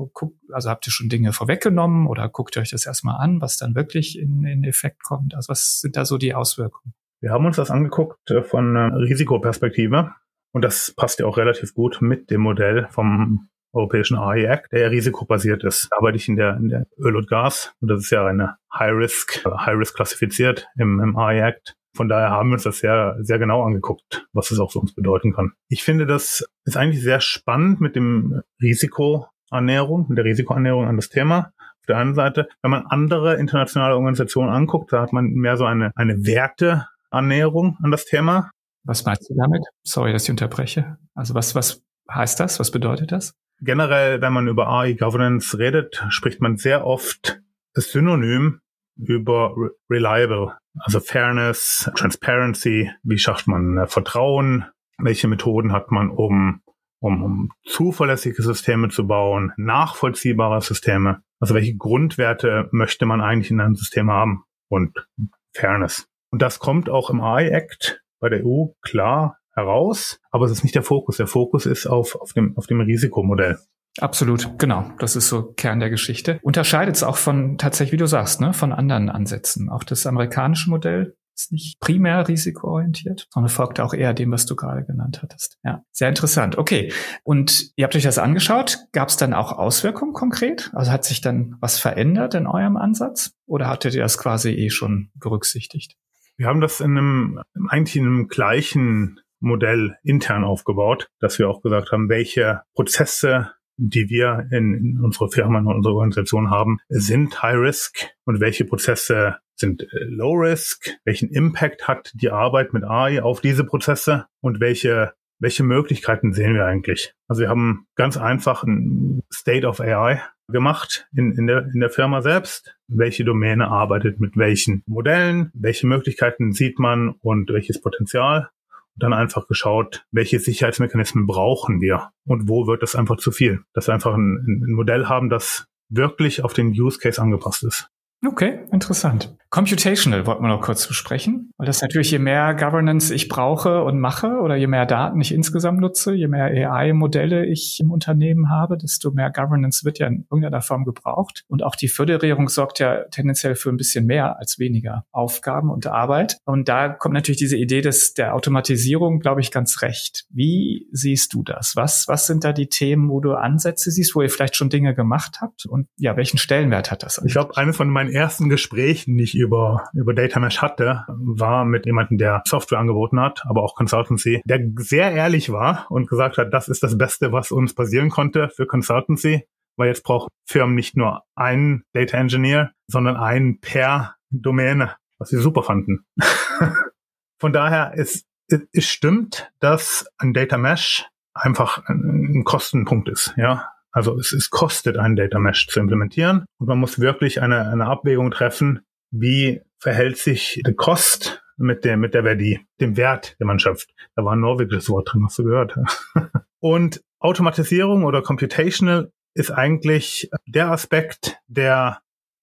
Also 0.52 0.71
habt 0.71 0.88
ihr 0.88 0.91
schon 0.91 1.08
Dinge 1.08 1.34
vorweggenommen 1.34 2.08
oder 2.08 2.28
guckt 2.30 2.56
ihr 2.56 2.63
euch 2.63 2.71
das 2.71 2.88
erstmal 2.88 3.17
an, 3.24 3.41
was 3.41 3.58
dann 3.58 3.76
wirklich 3.76 4.17
in, 4.17 4.43
in 4.43 4.63
Effekt 4.63 5.04
kommt? 5.04 5.36
Also 5.36 5.50
was 5.50 5.82
sind 5.82 5.97
da 5.97 6.06
so 6.06 6.17
die 6.17 6.34
Auswirkungen? 6.34 6.95
Wir 7.19 7.30
haben 7.30 7.45
uns 7.45 7.58
das 7.58 7.69
angeguckt 7.69 8.32
äh, 8.32 8.41
von 8.41 8.76
Risikoperspektive 8.76 10.15
und 10.54 10.63
das 10.63 10.91
passt 10.95 11.19
ja 11.19 11.28
auch 11.28 11.38
relativ 11.38 11.76
gut 11.76 12.02
mit 12.02 12.32
dem 12.32 12.41
Modell 12.41 12.88
vom 12.89 13.50
Europäischen 13.73 14.17
AI 14.17 14.45
Act, 14.45 14.71
der 14.71 14.91
risikobasiert 14.91 15.63
ist. 15.63 15.88
Da 15.91 15.97
arbeite 15.97 16.17
ich 16.17 16.27
in 16.27 16.36
der, 16.36 16.57
in 16.57 16.69
der 16.69 16.86
Öl 16.97 17.15
und 17.15 17.29
Gas 17.29 17.73
und 17.79 17.89
das 17.89 18.01
ist 18.01 18.12
ja 18.12 18.25
eine 18.25 18.55
High 18.73 18.93
Risk, 18.93 19.43
High 19.45 19.77
Risk 19.77 19.95
klassifiziert 19.95 20.67
im, 20.77 20.99
im 20.99 21.17
AI 21.17 21.39
Act. 21.39 21.75
Von 21.93 22.07
daher 22.07 22.29
haben 22.29 22.49
wir 22.49 22.53
uns 22.53 22.63
das 22.63 22.79
sehr, 22.79 23.17
sehr 23.19 23.38
genau 23.38 23.63
angeguckt, 23.63 24.25
was 24.31 24.51
es 24.51 24.60
auch 24.60 24.71
für 24.71 24.79
uns 24.79 24.95
bedeuten 24.95 25.34
kann. 25.34 25.51
Ich 25.67 25.84
finde, 25.84 26.05
das 26.05 26.45
ist 26.63 26.77
eigentlich 26.77 27.03
sehr 27.03 27.19
spannend 27.19 27.81
mit 27.81 27.95
dem 27.95 28.41
Risikoannäherung, 28.62 30.05
mit 30.07 30.17
der 30.17 30.25
Risikoannäherung 30.25 30.88
an 30.88 30.95
das 30.95 31.10
Thema. 31.10 31.51
Auf 31.79 31.86
der 31.88 31.97
einen 31.97 32.15
Seite, 32.15 32.47
wenn 32.62 32.71
man 32.71 32.86
andere 32.86 33.36
internationale 33.36 33.95
Organisationen 33.95 34.51
anguckt, 34.51 34.93
da 34.93 35.01
hat 35.01 35.12
man 35.12 35.31
mehr 35.31 35.57
so 35.57 35.65
eine, 35.65 35.91
eine 35.95 36.25
Werteannäherung 36.25 37.77
an 37.84 37.91
das 37.91 38.05
Thema. 38.05 38.51
Was 38.84 39.03
meinst 39.05 39.29
du 39.29 39.36
damit? 39.36 39.63
Sorry, 39.84 40.13
dass 40.13 40.23
ich 40.23 40.31
unterbreche. 40.31 40.97
Also 41.13 41.34
was, 41.34 41.55
was 41.55 41.84
heißt 42.10 42.39
das? 42.39 42.60
Was 42.60 42.71
bedeutet 42.71 43.12
das? 43.12 43.34
Generell, 43.62 44.21
wenn 44.21 44.34
man 44.34 44.47
über 44.47 44.67
AI 44.67 44.93
Governance 44.93 45.58
redet, 45.58 46.04
spricht 46.10 46.41
man 46.41 46.58
sehr 46.58 46.86
oft 46.86 47.41
Synonym 47.74 48.60
über 48.97 49.56
reliable, 49.89 50.58
also 50.80 51.00
Fairness, 51.00 51.89
Transparency, 51.95 52.91
wie 53.04 53.17
schafft 53.17 53.47
man 53.47 53.78
äh, 53.78 53.88
Vertrauen, 53.88 54.65
welche 54.97 55.28
Methoden 55.28 55.71
hat 55.71 55.91
man, 55.91 56.10
um, 56.10 56.62
um, 57.00 57.24
um 57.24 57.52
zuverlässige 57.65 58.41
Systeme 58.43 58.89
zu 58.89 59.08
bauen, 59.08 59.54
nachvollziehbare 59.58 60.62
Systeme, 60.62 61.21
also 61.39 61.56
welche 61.56 61.76
Grundwerte 61.76 62.67
möchte 62.71 63.06
man 63.06 63.21
eigentlich 63.21 63.52
in 63.52 63.62
einem 63.62 63.76
System 63.76 64.12
haben? 64.12 64.43
Und 64.69 65.06
Fairness. 65.54 66.08
Und 66.32 66.41
das 66.41 66.60
kommt 66.60 66.89
auch 66.89 67.10
im 67.10 67.19
AI 67.19 67.50
Act 67.50 68.02
bei 68.21 68.30
der 68.30 68.45
EU 68.45 68.67
klar 68.82 69.38
heraus, 69.53 70.19
aber 70.31 70.45
es 70.45 70.51
ist 70.51 70.63
nicht 70.63 70.75
der 70.75 70.83
Fokus. 70.83 71.17
Der 71.17 71.27
Fokus 71.27 71.65
ist 71.65 71.87
auf, 71.87 72.15
auf, 72.15 72.33
dem, 72.33 72.57
auf 72.57 72.67
dem 72.67 72.81
Risikomodell. 72.81 73.57
Absolut, 73.99 74.57
genau. 74.57 74.89
Das 74.99 75.15
ist 75.15 75.27
so 75.27 75.51
Kern 75.51 75.79
der 75.79 75.89
Geschichte. 75.89 76.39
Unterscheidet 76.43 76.95
es 76.95 77.03
auch 77.03 77.17
von 77.17 77.57
tatsächlich, 77.57 77.93
wie 77.93 77.97
du 77.97 78.07
sagst, 78.07 78.39
ne, 78.39 78.53
von 78.53 78.71
anderen 78.71 79.09
Ansätzen. 79.09 79.69
Auch 79.69 79.83
das 79.83 80.05
amerikanische 80.05 80.69
Modell 80.69 81.17
ist 81.35 81.51
nicht 81.51 81.79
primär 81.79 82.27
risikoorientiert, 82.27 83.27
sondern 83.31 83.49
folgt 83.49 83.79
auch 83.79 83.93
eher 83.93 84.13
dem, 84.13 84.31
was 84.31 84.45
du 84.45 84.55
gerade 84.55 84.85
genannt 84.85 85.21
hattest. 85.21 85.57
Ja, 85.63 85.83
sehr 85.91 86.09
interessant. 86.09 86.57
Okay. 86.57 86.93
Und 87.23 87.71
ihr 87.75 87.83
habt 87.83 87.95
euch 87.95 88.03
das 88.03 88.17
angeschaut. 88.17 88.77
Gab 88.91 89.09
es 89.09 89.17
dann 89.17 89.33
auch 89.33 89.51
Auswirkungen 89.51 90.13
konkret? 90.13 90.71
Also 90.73 90.91
hat 90.91 91.03
sich 91.03 91.21
dann 91.21 91.55
was 91.59 91.79
verändert 91.79 92.33
in 92.33 92.47
eurem 92.47 92.77
Ansatz? 92.77 93.33
Oder 93.45 93.67
hattet 93.67 93.93
ihr 93.93 94.03
das 94.03 94.17
quasi 94.17 94.51
eh 94.51 94.69
schon 94.69 95.09
berücksichtigt? 95.15 95.97
Wir 96.37 96.47
haben 96.47 96.61
das 96.61 96.79
in 96.79 96.97
einem, 96.97 97.41
eigentlich 97.69 97.95
in 97.95 98.05
einem 98.05 98.27
gleichen 98.27 99.19
Modell 99.41 99.97
intern 100.04 100.43
aufgebaut, 100.43 101.10
dass 101.19 101.38
wir 101.39 101.49
auch 101.49 101.62
gesagt 101.62 101.91
haben, 101.91 102.10
welche 102.10 102.62
Prozesse 102.73 103.51
die 103.84 104.10
wir 104.10 104.47
in, 104.51 104.75
in 104.75 104.99
unserer 105.04 105.30
Firma, 105.30 105.58
in 105.58 105.65
unserer 105.65 105.95
Organisation 105.95 106.51
haben, 106.51 106.77
sind 106.89 107.41
High 107.41 107.58
Risk 107.58 108.10
und 108.25 108.39
welche 108.39 108.63
Prozesse 108.63 109.38
sind 109.56 109.82
äh, 109.82 110.04
Low 110.04 110.34
Risk, 110.34 110.97
welchen 111.04 111.30
Impact 111.30 111.88
hat 111.88 112.12
die 112.13 112.30
Arbeit 112.30 112.73
mit 112.73 112.84
AI 112.84 113.23
auf 113.23 113.41
diese 113.41 113.63
Prozesse 113.63 114.27
und 114.39 114.60
welche 114.60 115.13
welche 115.41 115.63
Möglichkeiten 115.63 116.34
sehen 116.34 116.54
wir 116.54 116.65
eigentlich? 116.65 117.15
Also 117.27 117.41
wir 117.41 117.49
haben 117.49 117.88
ganz 117.95 118.15
einfach 118.15 118.63
ein 118.63 119.23
State 119.34 119.65
of 119.65 119.82
AI 119.82 120.21
gemacht 120.47 121.08
in, 121.15 121.32
in, 121.32 121.47
der, 121.47 121.67
in 121.73 121.80
der 121.80 121.89
Firma 121.89 122.21
selbst. 122.21 122.77
Welche 122.88 123.25
Domäne 123.25 123.67
arbeitet 123.67 124.19
mit 124.19 124.38
welchen 124.38 124.84
Modellen? 124.86 125.49
Welche 125.56 125.88
Möglichkeiten 125.88 126.51
sieht 126.51 126.77
man 126.77 127.15
und 127.21 127.49
welches 127.49 127.82
Potenzial? 127.82 128.49
Dann 128.95 129.13
einfach 129.13 129.47
geschaut, 129.47 130.06
welche 130.12 130.39
Sicherheitsmechanismen 130.39 131.27
brauchen 131.27 131.82
wir 131.82 132.12
und 132.25 132.49
wo 132.49 132.67
wird 132.67 132.84
das 132.84 132.95
einfach 132.95 133.17
zu 133.17 133.32
viel. 133.32 133.62
Dass 133.73 133.88
wir 133.88 133.93
einfach 133.93 134.13
ein, 134.13 134.65
ein 134.67 134.73
Modell 134.73 135.08
haben, 135.08 135.30
das 135.30 135.65
wirklich 135.89 136.43
auf 136.43 136.54
den 136.54 136.69
Use 136.69 136.99
Case 136.99 137.21
angepasst 137.21 137.63
ist. 137.63 137.89
Okay, 138.25 138.60
interessant. 138.71 139.36
Computational 139.53 140.25
wollten 140.25 140.43
wir 140.43 140.47
noch 140.47 140.61
kurz 140.61 140.87
besprechen, 140.87 141.51
weil 141.57 141.67
das 141.67 141.81
natürlich, 141.81 142.09
je 142.09 142.19
mehr 142.19 142.55
Governance 142.55 143.13
ich 143.13 143.27
brauche 143.27 143.83
und 143.83 143.99
mache 143.99 144.39
oder 144.41 144.55
je 144.55 144.67
mehr 144.67 144.85
Daten 144.85 145.19
ich 145.19 145.33
insgesamt 145.33 145.81
nutze, 145.81 146.13
je 146.13 146.29
mehr 146.29 146.45
AI-Modelle 146.45 147.45
ich 147.45 147.81
im 147.81 147.91
Unternehmen 147.91 148.49
habe, 148.49 148.77
desto 148.77 149.11
mehr 149.11 149.29
Governance 149.29 149.83
wird 149.83 149.99
ja 149.99 150.07
in 150.07 150.25
irgendeiner 150.31 150.61
Form 150.61 150.85
gebraucht. 150.85 151.43
Und 151.49 151.63
auch 151.63 151.75
die 151.75 151.89
Föderierung 151.89 152.47
sorgt 152.47 152.79
ja 152.79 153.03
tendenziell 153.11 153.55
für 153.55 153.69
ein 153.69 153.75
bisschen 153.75 154.05
mehr 154.05 154.39
als 154.39 154.57
weniger 154.57 155.05
Aufgaben 155.11 155.69
und 155.69 155.85
Arbeit. 155.85 156.37
Und 156.45 156.69
da 156.69 156.87
kommt 156.87 157.13
natürlich 157.13 157.39
diese 157.39 157.57
Idee 157.57 157.81
des, 157.81 158.13
der 158.13 158.35
Automatisierung, 158.35 159.19
glaube 159.19 159.41
ich, 159.41 159.51
ganz 159.51 159.81
recht. 159.81 160.27
Wie 160.29 160.87
siehst 160.93 161.33
du 161.33 161.43
das? 161.43 161.73
Was, 161.75 162.05
was 162.07 162.25
sind 162.25 162.45
da 162.45 162.53
die 162.53 162.67
Themen, 162.67 163.09
wo 163.09 163.19
du 163.19 163.33
Ansätze 163.33 163.91
siehst, 163.91 164.15
wo 164.15 164.21
ihr 164.21 164.29
vielleicht 164.29 164.55
schon 164.55 164.69
Dinge 164.69 164.95
gemacht 164.95 165.39
habt? 165.41 165.65
Und 165.65 165.87
ja, 165.97 166.15
welchen 166.15 166.37
Stellenwert 166.37 166.89
hat 166.89 167.03
das? 167.03 167.21
Ich 167.25 167.33
glaube, 167.33 167.57
eines 167.57 167.75
von 167.75 167.89
meinen 167.89 168.13
ersten 168.13 168.47
Gesprächen, 168.47 169.19
ich 169.19 169.40
über, 169.41 169.89
über 169.93 170.13
Data 170.13 170.39
Mesh 170.39 170.62
hatte, 170.62 171.06
war 171.08 171.65
mit 171.65 171.86
jemandem, 171.86 172.17
der 172.17 172.41
Software 172.45 172.80
angeboten 172.80 173.19
hat, 173.19 173.43
aber 173.45 173.63
auch 173.63 173.75
Consultancy, 173.75 174.41
der 174.45 174.62
sehr 174.77 175.12
ehrlich 175.12 175.51
war 175.51 175.86
und 175.89 176.10
gesagt 176.10 176.38
hat, 176.38 176.54
das 176.54 176.67
ist 176.67 176.84
das 176.84 176.97
Beste, 176.97 177.32
was 177.32 177.51
uns 177.51 177.73
passieren 177.73 178.10
konnte 178.10 178.49
für 178.49 178.65
Consultancy, 178.65 179.47
weil 179.77 179.88
jetzt 179.88 180.04
brauchen 180.04 180.30
Firmen 180.45 180.75
nicht 180.75 180.97
nur 180.97 181.23
einen 181.36 181.84
Data 181.93 182.17
Engineer, 182.17 182.71
sondern 182.88 183.17
einen 183.17 183.60
per 183.60 184.15
Domäne, 184.30 184.95
was 185.17 185.32
wir 185.32 185.39
super 185.39 185.63
fanden. 185.63 186.06
Von 187.39 187.54
daher 187.54 187.93
ist 187.95 188.25
es 188.73 188.86
stimmt, 188.86 189.51
dass 189.60 190.06
ein 190.17 190.34
Data 190.34 190.58
Mesh 190.58 191.08
einfach 191.34 191.88
ein 191.88 192.43
Kostenpunkt 192.43 193.10
ist, 193.10 193.34
ja. 193.38 193.69
Also 193.93 194.17
es, 194.17 194.32
es 194.32 194.49
kostet 194.49 194.97
einen 194.97 195.15
Data 195.15 195.38
Mesh 195.39 195.67
zu 195.67 195.80
implementieren 195.80 196.45
und 196.60 196.67
man 196.67 196.80
muss 196.80 196.99
wirklich 196.99 197.41
eine, 197.41 197.69
eine 197.69 197.88
Abwägung 197.88 198.32
treffen, 198.32 198.82
wie 199.12 199.62
verhält 199.78 200.17
sich 200.17 200.62
der 200.65 200.74
Kost 200.74 201.43
mit 201.58 201.86
der, 201.86 201.97
mit 201.97 202.13
der 202.13 202.24
Verdi, 202.24 202.60
dem 202.80 202.97
Wert, 202.97 203.39
den 203.39 203.47
man 203.47 203.60
schöpft. 203.60 203.93
Da 204.15 204.26
war 204.26 204.34
ein 204.34 204.39
norwegisches 204.39 204.89
Wort 204.89 205.12
drin, 205.12 205.24
hast 205.26 205.38
du 205.39 205.43
gehört. 205.43 205.78
und 206.60 207.04
Automatisierung 207.19 208.04
oder 208.04 208.21
Computational 208.21 209.12
ist 209.34 209.52
eigentlich 209.52 210.30
der 210.47 210.71
Aspekt, 210.71 211.38
der, 211.47 212.00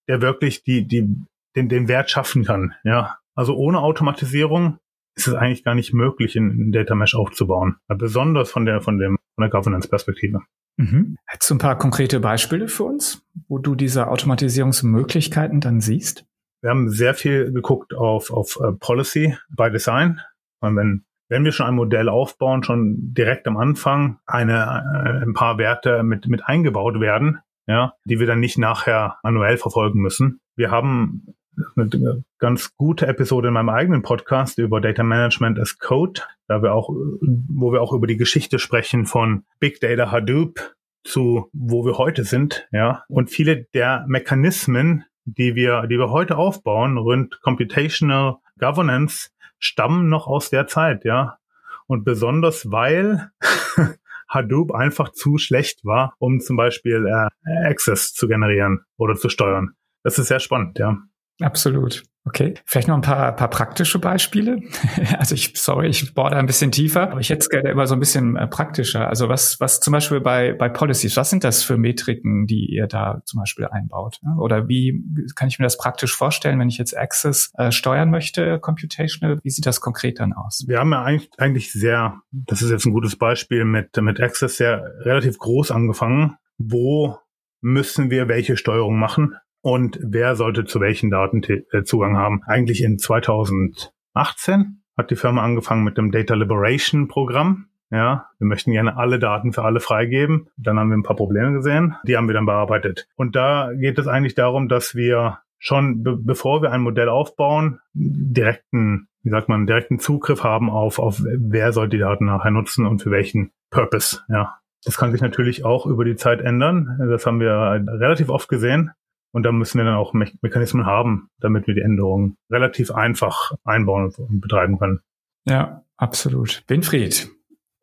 der 0.07 0.23
wirklich 0.23 0.63
die, 0.63 0.87
die, 0.87 1.25
den, 1.57 1.69
den 1.69 1.89
Wert 1.89 2.11
schaffen 2.11 2.45
kann. 2.45 2.75
Ja, 2.85 3.19
also 3.35 3.57
ohne 3.57 3.81
Automatisierung 3.81 4.79
ist 5.17 5.27
es 5.27 5.35
eigentlich 5.35 5.65
gar 5.65 5.75
nicht 5.75 5.93
möglich, 5.93 6.37
einen 6.37 6.71
Data 6.71 6.95
Mesh 6.95 7.15
aufzubauen. 7.15 7.77
Besonders 7.89 8.51
von 8.51 8.65
der, 8.65 8.81
von 8.81 8.99
dem, 8.99 9.19
von 9.35 9.43
der 9.43 9.51
Governance-Perspektive. 9.51 10.43
Mhm. 10.77 11.17
Hättest 11.27 11.51
du 11.51 11.57
ein 11.57 11.59
paar 11.59 11.77
konkrete 11.77 12.21
Beispiele 12.21 12.69
für 12.69 12.85
uns, 12.85 13.27
wo 13.49 13.59
du 13.59 13.75
diese 13.75 14.07
Automatisierungsmöglichkeiten 14.07 15.61
dann 15.61 15.81
siehst? 15.81 16.25
Wir 16.61 16.71
haben 16.71 16.91
sehr 16.91 17.15
viel 17.15 17.53
geguckt 17.53 17.95
auf, 17.95 18.31
auf 18.31 18.59
uh, 18.61 18.73
Policy 18.73 19.37
by 19.49 19.71
Design. 19.71 20.21
Und 20.61 20.77
wenn, 20.77 21.05
wenn 21.29 21.45
wir 21.45 21.53
schon 21.53 21.67
ein 21.67 21.75
Modell 21.75 22.09
aufbauen, 22.09 22.63
schon 22.63 23.15
direkt 23.15 23.47
am 23.47 23.57
Anfang 23.57 24.19
eine, 24.27 24.83
äh, 25.05 25.23
ein 25.25 25.35
paar 25.35 25.59
Werte 25.59 26.03
mit, 26.03 26.27
mit 26.27 26.47
eingebaut 26.47 27.01
werden, 27.01 27.39
ja, 27.67 27.93
die 28.05 28.19
wir 28.19 28.27
dann 28.27 28.41
nicht 28.41 28.59
nachher 28.59 29.19
manuell 29.23 29.59
verfolgen 29.59 30.01
müssen. 30.01 30.41
Wir 30.57 30.71
haben 30.71 31.35
eine 31.77 32.25
ganz 32.39 32.75
gute 32.77 33.07
Episode 33.07 33.49
in 33.49 33.55
meinem 33.55 33.69
eigenen 33.69 34.03
Podcast 34.03 34.59
über 34.59 34.81
Data 34.81 35.03
Management 35.03 35.59
as 35.59 35.79
Code, 35.79 36.23
da 36.47 36.63
wir 36.63 36.73
auch, 36.73 36.89
wo 36.91 37.73
wir 37.73 37.83
auch 37.83 37.93
über 37.93 38.07
die 38.07 38.17
Geschichte 38.17 38.59
sprechen 38.59 39.07
von 39.07 39.45
Big 39.61 39.81
Data 39.81 40.11
Hadoop 40.11 40.75
zu 41.05 41.49
wo 41.53 41.85
wir 41.85 41.97
heute 41.97 42.25
sind, 42.25 42.69
ja. 42.71 43.05
Und 43.09 43.31
viele 43.31 43.65
der 43.75 44.05
Mechanismen, 44.09 45.05
die 45.37 45.55
wir, 45.55 45.87
die 45.87 45.99
wir 45.99 46.11
heute 46.11 46.37
aufbauen, 46.37 46.97
rund 46.97 47.41
Computational 47.43 48.37
Governance, 48.59 49.31
stammen 49.59 50.09
noch 50.09 50.27
aus 50.27 50.51
der 50.51 50.67
Zeit, 50.67 51.05
ja. 51.05 51.39
Und 51.87 52.05
besonders 52.05 52.71
weil 52.71 53.31
Hadoop 54.29 54.75
einfach 54.75 55.11
zu 55.11 55.39
schlecht 55.39 55.85
war, 55.85 56.15
um 56.19 56.41
zum 56.41 56.57
Beispiel 56.57 57.07
äh, 57.07 57.67
Access 57.67 58.13
zu 58.13 58.29
generieren 58.29 58.85
oder 58.97 59.15
zu 59.15 59.29
steuern. 59.29 59.75
Das 60.03 60.19
ist 60.19 60.29
sehr 60.29 60.41
spannend, 60.41 60.79
ja. 60.79 60.99
Absolut. 61.41 62.03
Okay. 62.25 62.55
Vielleicht 62.67 62.89
noch 62.89 62.97
ein 62.97 63.01
paar, 63.01 63.35
paar 63.35 63.49
praktische 63.49 63.99
Beispiele. 63.99 64.61
Also 65.19 65.35
ich, 65.35 65.53
sorry, 65.57 65.89
ich 65.89 66.15
bohre 66.15 66.31
da 66.31 66.37
ein 66.37 66.47
bisschen 66.47 66.71
tiefer, 66.71 67.11
aber 67.11 67.21
ich 67.21 67.31
hätte 67.31 67.41
es 67.41 67.49
gerne 67.49 67.71
immer 67.71 67.87
so 67.87 67.95
ein 67.95 68.01
bisschen 68.01 68.37
äh, 68.37 68.47
praktischer. 68.47 69.09
Also 69.09 69.29
was, 69.29 69.59
was 69.59 69.81
zum 69.81 69.93
Beispiel 69.93 70.21
bei, 70.21 70.53
bei 70.53 70.69
Policies, 70.69 71.17
was 71.17 71.31
sind 71.31 71.45
das 71.45 71.63
für 71.63 71.77
Metriken, 71.77 72.47
die 72.47 72.67
ihr 72.67 72.87
da 72.87 73.23
zum 73.25 73.41
Beispiel 73.41 73.67
einbaut? 73.67 74.21
Oder 74.39 74.69
wie 74.69 75.03
kann 75.35 75.49
ich 75.49 75.59
mir 75.59 75.65
das 75.65 75.79
praktisch 75.79 76.15
vorstellen, 76.15 76.59
wenn 76.59 76.69
ich 76.69 76.79
jetzt 76.79 76.97
Access 76.97 77.53
äh, 77.57 77.73
steuern 77.73 78.11
möchte, 78.11 78.59
computational? 78.61 79.39
Wie 79.43 79.51
sieht 79.51 79.67
das 79.67 79.81
konkret 79.81 80.21
dann 80.21 80.33
aus? 80.33 80.65
Wir 80.67 80.79
haben 80.79 80.93
ja 80.93 81.03
eigentlich, 81.03 81.31
eigentlich 81.39 81.73
sehr, 81.73 82.21
das 82.31 82.63
ist 82.63 82.71
jetzt 82.71 82.87
ein 82.87 82.93
gutes 82.93 83.17
Beispiel 83.17 83.65
mit, 83.65 83.97
mit 83.97 84.21
Access 84.21 84.57
sehr 84.57 84.85
relativ 85.01 85.39
groß 85.39 85.71
angefangen. 85.71 86.37
Wo 86.59 87.19
müssen 87.61 88.11
wir 88.11 88.29
welche 88.29 88.57
Steuerung 88.57 88.99
machen? 88.99 89.35
Und 89.69 89.99
wer 90.03 90.35
sollte 90.35 90.65
zu 90.65 90.81
welchen 90.81 91.11
Daten 91.11 91.43
äh, 91.43 91.83
Zugang 91.83 92.17
haben. 92.17 92.41
Eigentlich 92.47 92.83
in 92.83 92.99
2018 92.99 94.83
hat 94.97 95.11
die 95.11 95.17
Firma 95.17 95.43
angefangen 95.43 95.85
mit 95.85 95.99
dem 95.99 96.11
Data 96.11 96.35
Liberation 96.35 97.07
Programm. 97.07 97.67
Ja, 97.91 98.29
wir 98.39 98.47
möchten 98.47 98.73
gerne 98.73 98.97
alle 98.97 99.19
Daten 99.19 99.53
für 99.53 99.65
alle 99.65 99.81
freigeben. 99.81 100.49
Dann 100.57 100.79
haben 100.79 100.89
wir 100.89 100.97
ein 100.97 101.03
paar 101.03 101.17
Probleme 101.17 101.53
gesehen. 101.53 101.97
Die 102.05 102.17
haben 102.17 102.29
wir 102.29 102.35
dann 102.35 102.47
bearbeitet. 102.47 103.09
Und 103.17 103.37
da 103.37 103.71
geht 103.75 103.99
es 103.99 104.07
eigentlich 104.07 104.35
darum, 104.35 104.69
dass 104.69 104.95
wir 104.95 105.39
schon, 105.59 106.03
be 106.03 106.17
bevor 106.17 106.63
wir 106.63 106.73
ein 106.73 106.81
Modell 106.81 107.11
aufbauen, 107.11 107.81
direkten, 107.93 109.09
wie 109.23 109.31
sagt 109.31 109.51
man, 109.51 109.67
direkten 109.67 109.99
Zugriff 109.99 110.45
haben 110.45 110.71
auf, 110.71 110.99
auf 110.99 111.23
wer 111.23 111.73
soll 111.73 111.91
die 111.91 111.99
Daten 111.99 112.25
nachher 112.25 112.51
nutzen 112.51 112.87
und 112.87 113.03
für 113.03 113.11
welchen 113.11 113.53
Purpose. 113.71 114.21
Ja, 114.29 114.59
das 114.85 114.97
kann 114.97 115.13
sich 115.13 115.21
natürlich 115.21 115.65
auch 115.65 115.85
über 115.85 116.07
die 116.07 116.17
Zeit 116.17 116.41
ändern. 116.41 116.99
Das 117.11 117.27
haben 117.27 117.41
wir 117.41 117.85
relativ 117.87 118.31
oft 118.31 118.49
gesehen. 118.49 118.93
Und 119.33 119.43
da 119.43 119.53
müssen 119.53 119.79
wir 119.79 119.85
dann 119.85 119.95
auch 119.95 120.13
Me 120.15 120.31
Mechanismen 120.41 120.87
haben, 120.87 121.29
damit 121.39 121.67
wir 121.67 121.75
die 121.75 121.83
Änderungen 121.83 122.37
relativ 122.51 122.91
einfach 122.91 123.53
einbauen 123.65 124.13
und 124.17 124.41
betreiben 124.41 124.79
können. 124.79 125.01
Ja, 125.45 125.85
absolut. 125.97 126.63
Winfried, 126.67 127.31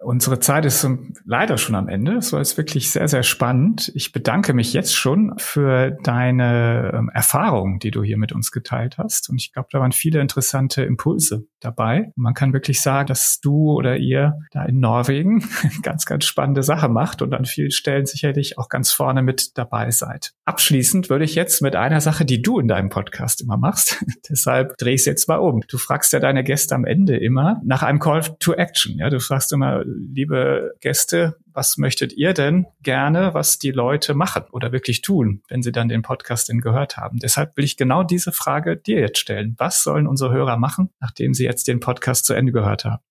Unsere 0.06 0.40
Zeit 0.40 0.66
ist 0.66 0.88
leider 1.26 1.58
schon 1.58 1.74
am 1.74 1.90
Ende. 1.90 2.18
Es 2.18 2.32
war 2.32 2.40
jetzt 2.40 2.58
wirklich 2.58 2.92
sehr, 2.92 3.08
sehr 3.08 3.24
spannend. 3.24 3.92
Ich 3.96 4.12
bedanke 4.12 4.54
mich 4.54 4.72
jetzt 4.72 4.96
schon 4.96 5.34
für 5.38 5.98
deine 6.04 6.92
ähm, 6.94 7.10
Erfahrungen, 7.12 7.80
die 7.80 7.90
du 7.90 8.04
hier 8.04 8.18
mit 8.18 8.32
uns 8.32 8.52
geteilt 8.52 9.00
hast. 9.00 9.32
Und 9.32 9.42
ich 9.42 9.52
glaube, 9.52 9.70
da 9.72 9.80
waren 9.80 9.94
viele 9.94 10.22
interessante 10.22 10.84
Impulse 10.84 11.48
dabei. 11.60 12.12
Man 12.16 12.36
kann 12.36 12.54
wirklich 12.54 12.82
sagen, 12.82 13.08
dass 13.08 13.40
du 13.42 13.72
oder 13.72 13.98
ihr 13.98 14.38
da 14.52 14.64
in 14.66 14.80
Norwegen 14.80 15.44
ganz, 15.82 16.06
ganz 16.06 16.26
spannende 16.26 16.62
Sache 16.62 16.88
macht 16.88 17.24
und 17.24 17.34
an 17.34 17.46
vielen 17.46 17.72
Stellen 17.72 18.06
sicherlich 18.06 18.60
auch 18.60 18.70
ganz 18.70 18.92
vorne 18.92 19.24
mit 19.24 19.58
dabei 19.58 19.90
seid. 19.90 20.34
Abschließend 20.46 21.10
würde 21.10 21.26
ich 21.26 21.34
jetzt 21.34 21.64
mit 21.64 21.76
einer 21.76 22.00
Sache, 22.00 22.26
die 22.26 22.44
du 22.44 22.60
in 22.60 22.68
deinem 22.68 22.90
Podcast 22.90 23.42
immer 23.42 23.58
machst, 23.58 24.06
deshalb 24.30 24.78
drehe 24.78 24.94
ich 24.94 25.02
es 25.02 25.06
jetzt 25.06 25.28
mal 25.28 25.38
um. 25.38 25.62
Du 25.68 25.80
fragst 25.80 26.14
ja 26.14 26.20
deine 26.20 26.44
Gäste 26.44 26.76
am 26.76 26.86
Ende 26.86 27.18
immer 27.18 27.60
nach 27.66 27.82
einem 27.82 27.98
Call 27.98 28.22
to 28.38 28.54
Action. 28.54 29.00
Ja, 29.00 29.10
du 29.10 29.20
fragst 29.20 29.52
immer, 29.52 29.84
liebe 29.96 30.76
Gäste, 30.82 31.38
was 31.54 31.78
möchtet 31.78 32.14
ihr 32.14 32.34
denn 32.34 32.66
gerne, 32.82 33.34
was 33.34 33.60
die 33.60 33.72
Leute 33.72 34.14
machen 34.14 34.44
oder 34.52 34.72
wirklich 34.72 35.02
tun, 35.02 35.42
wenn 35.48 35.64
sie 35.64 35.72
dann 35.72 35.90
den 35.90 36.02
Podcast 36.02 36.50
denn 36.50 36.62
gehört 36.62 36.98
haben? 36.98 37.20
Deshalb 37.20 37.56
will 37.58 37.66
ich 37.66 37.78
genau 37.78 38.04
diese 38.04 38.32
Frage 38.32 38.78
dir 38.78 39.00
jetzt 39.00 39.20
stellen. 39.20 39.56
Was 39.58 39.84
sollen 39.84 40.08
unsere 40.08 40.34
Hörer 40.34 40.58
machen, 40.58 40.90
nachdem 41.00 41.34
sie 41.34 41.46
jetzt 41.46 41.68
den 41.68 41.80
Podcast 41.80 42.26
zu 42.26 42.34
Ende 42.34 42.52
gehört 42.52 42.86
haben? 42.86 43.02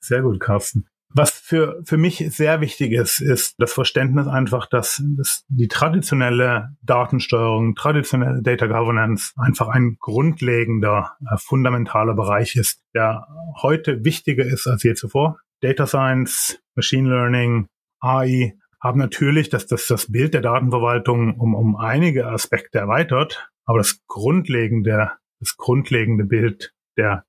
Sehr 0.00 0.22
gut, 0.22 0.40
Carsten. 0.40 0.86
Was 1.18 1.30
für, 1.30 1.80
für 1.84 1.96
mich 1.96 2.18
sehr 2.28 2.60
wichtig 2.60 2.92
ist, 2.92 3.20
ist 3.20 3.54
das 3.58 3.72
Verständnis 3.72 4.26
einfach, 4.26 4.66
dass, 4.66 5.02
dass 5.16 5.44
die 5.48 5.68
traditionelle 5.68 6.76
Datensteuerung, 6.82 7.74
traditionelle 7.74 8.42
Data 8.42 8.66
Governance 8.66 9.32
einfach 9.36 9.68
ein 9.68 9.96
grundlegender, 9.98 11.16
äh, 11.22 11.36
fundamentaler 11.38 12.14
Bereich 12.14 12.56
ist, 12.56 12.82
der 12.94 13.26
heute 13.62 14.04
wichtiger 14.04 14.44
ist 14.44 14.66
als 14.66 14.82
je 14.82 14.94
zuvor. 14.94 15.38
Data 15.60 15.86
Science, 15.86 16.58
Machine 16.74 17.08
Learning, 17.08 17.68
AI 18.00 18.56
haben 18.82 18.98
natürlich 18.98 19.48
dass 19.48 19.66
das, 19.66 19.86
das 19.86 20.12
Bild 20.12 20.34
der 20.34 20.42
Datenverwaltung 20.42 21.38
um, 21.38 21.54
um 21.54 21.76
einige 21.76 22.26
Aspekte 22.26 22.78
erweitert, 22.78 23.50
aber 23.64 23.78
das 23.78 24.00
grundlegende, 24.06 25.12
das 25.40 25.56
grundlegende 25.56 26.24
Bild 26.24 26.72
der 26.96 27.24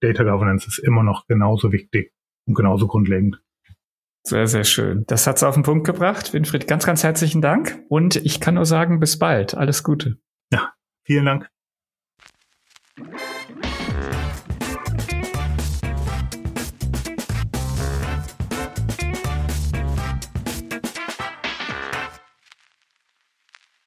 Data 0.00 0.22
Governance 0.22 0.66
ist 0.66 0.78
immer 0.78 1.02
noch 1.02 1.26
genauso 1.26 1.72
wichtig 1.72 2.12
und 2.46 2.54
genauso 2.54 2.86
grundlegend. 2.86 3.42
Sehr, 4.26 4.46
sehr 4.46 4.64
schön. 4.64 5.04
Das 5.06 5.26
hat's 5.26 5.42
auf 5.42 5.54
den 5.54 5.62
Punkt 5.62 5.86
gebracht. 5.86 6.32
Winfried, 6.34 6.66
ganz, 6.66 6.84
ganz 6.84 7.02
herzlichen 7.02 7.40
Dank. 7.40 7.82
Und 7.88 8.16
ich 8.16 8.40
kann 8.40 8.54
nur 8.54 8.66
sagen, 8.66 9.00
bis 9.00 9.18
bald. 9.18 9.54
Alles 9.54 9.82
Gute. 9.82 10.18
Ja, 10.52 10.74
vielen 11.06 11.24
Dank. 11.24 11.50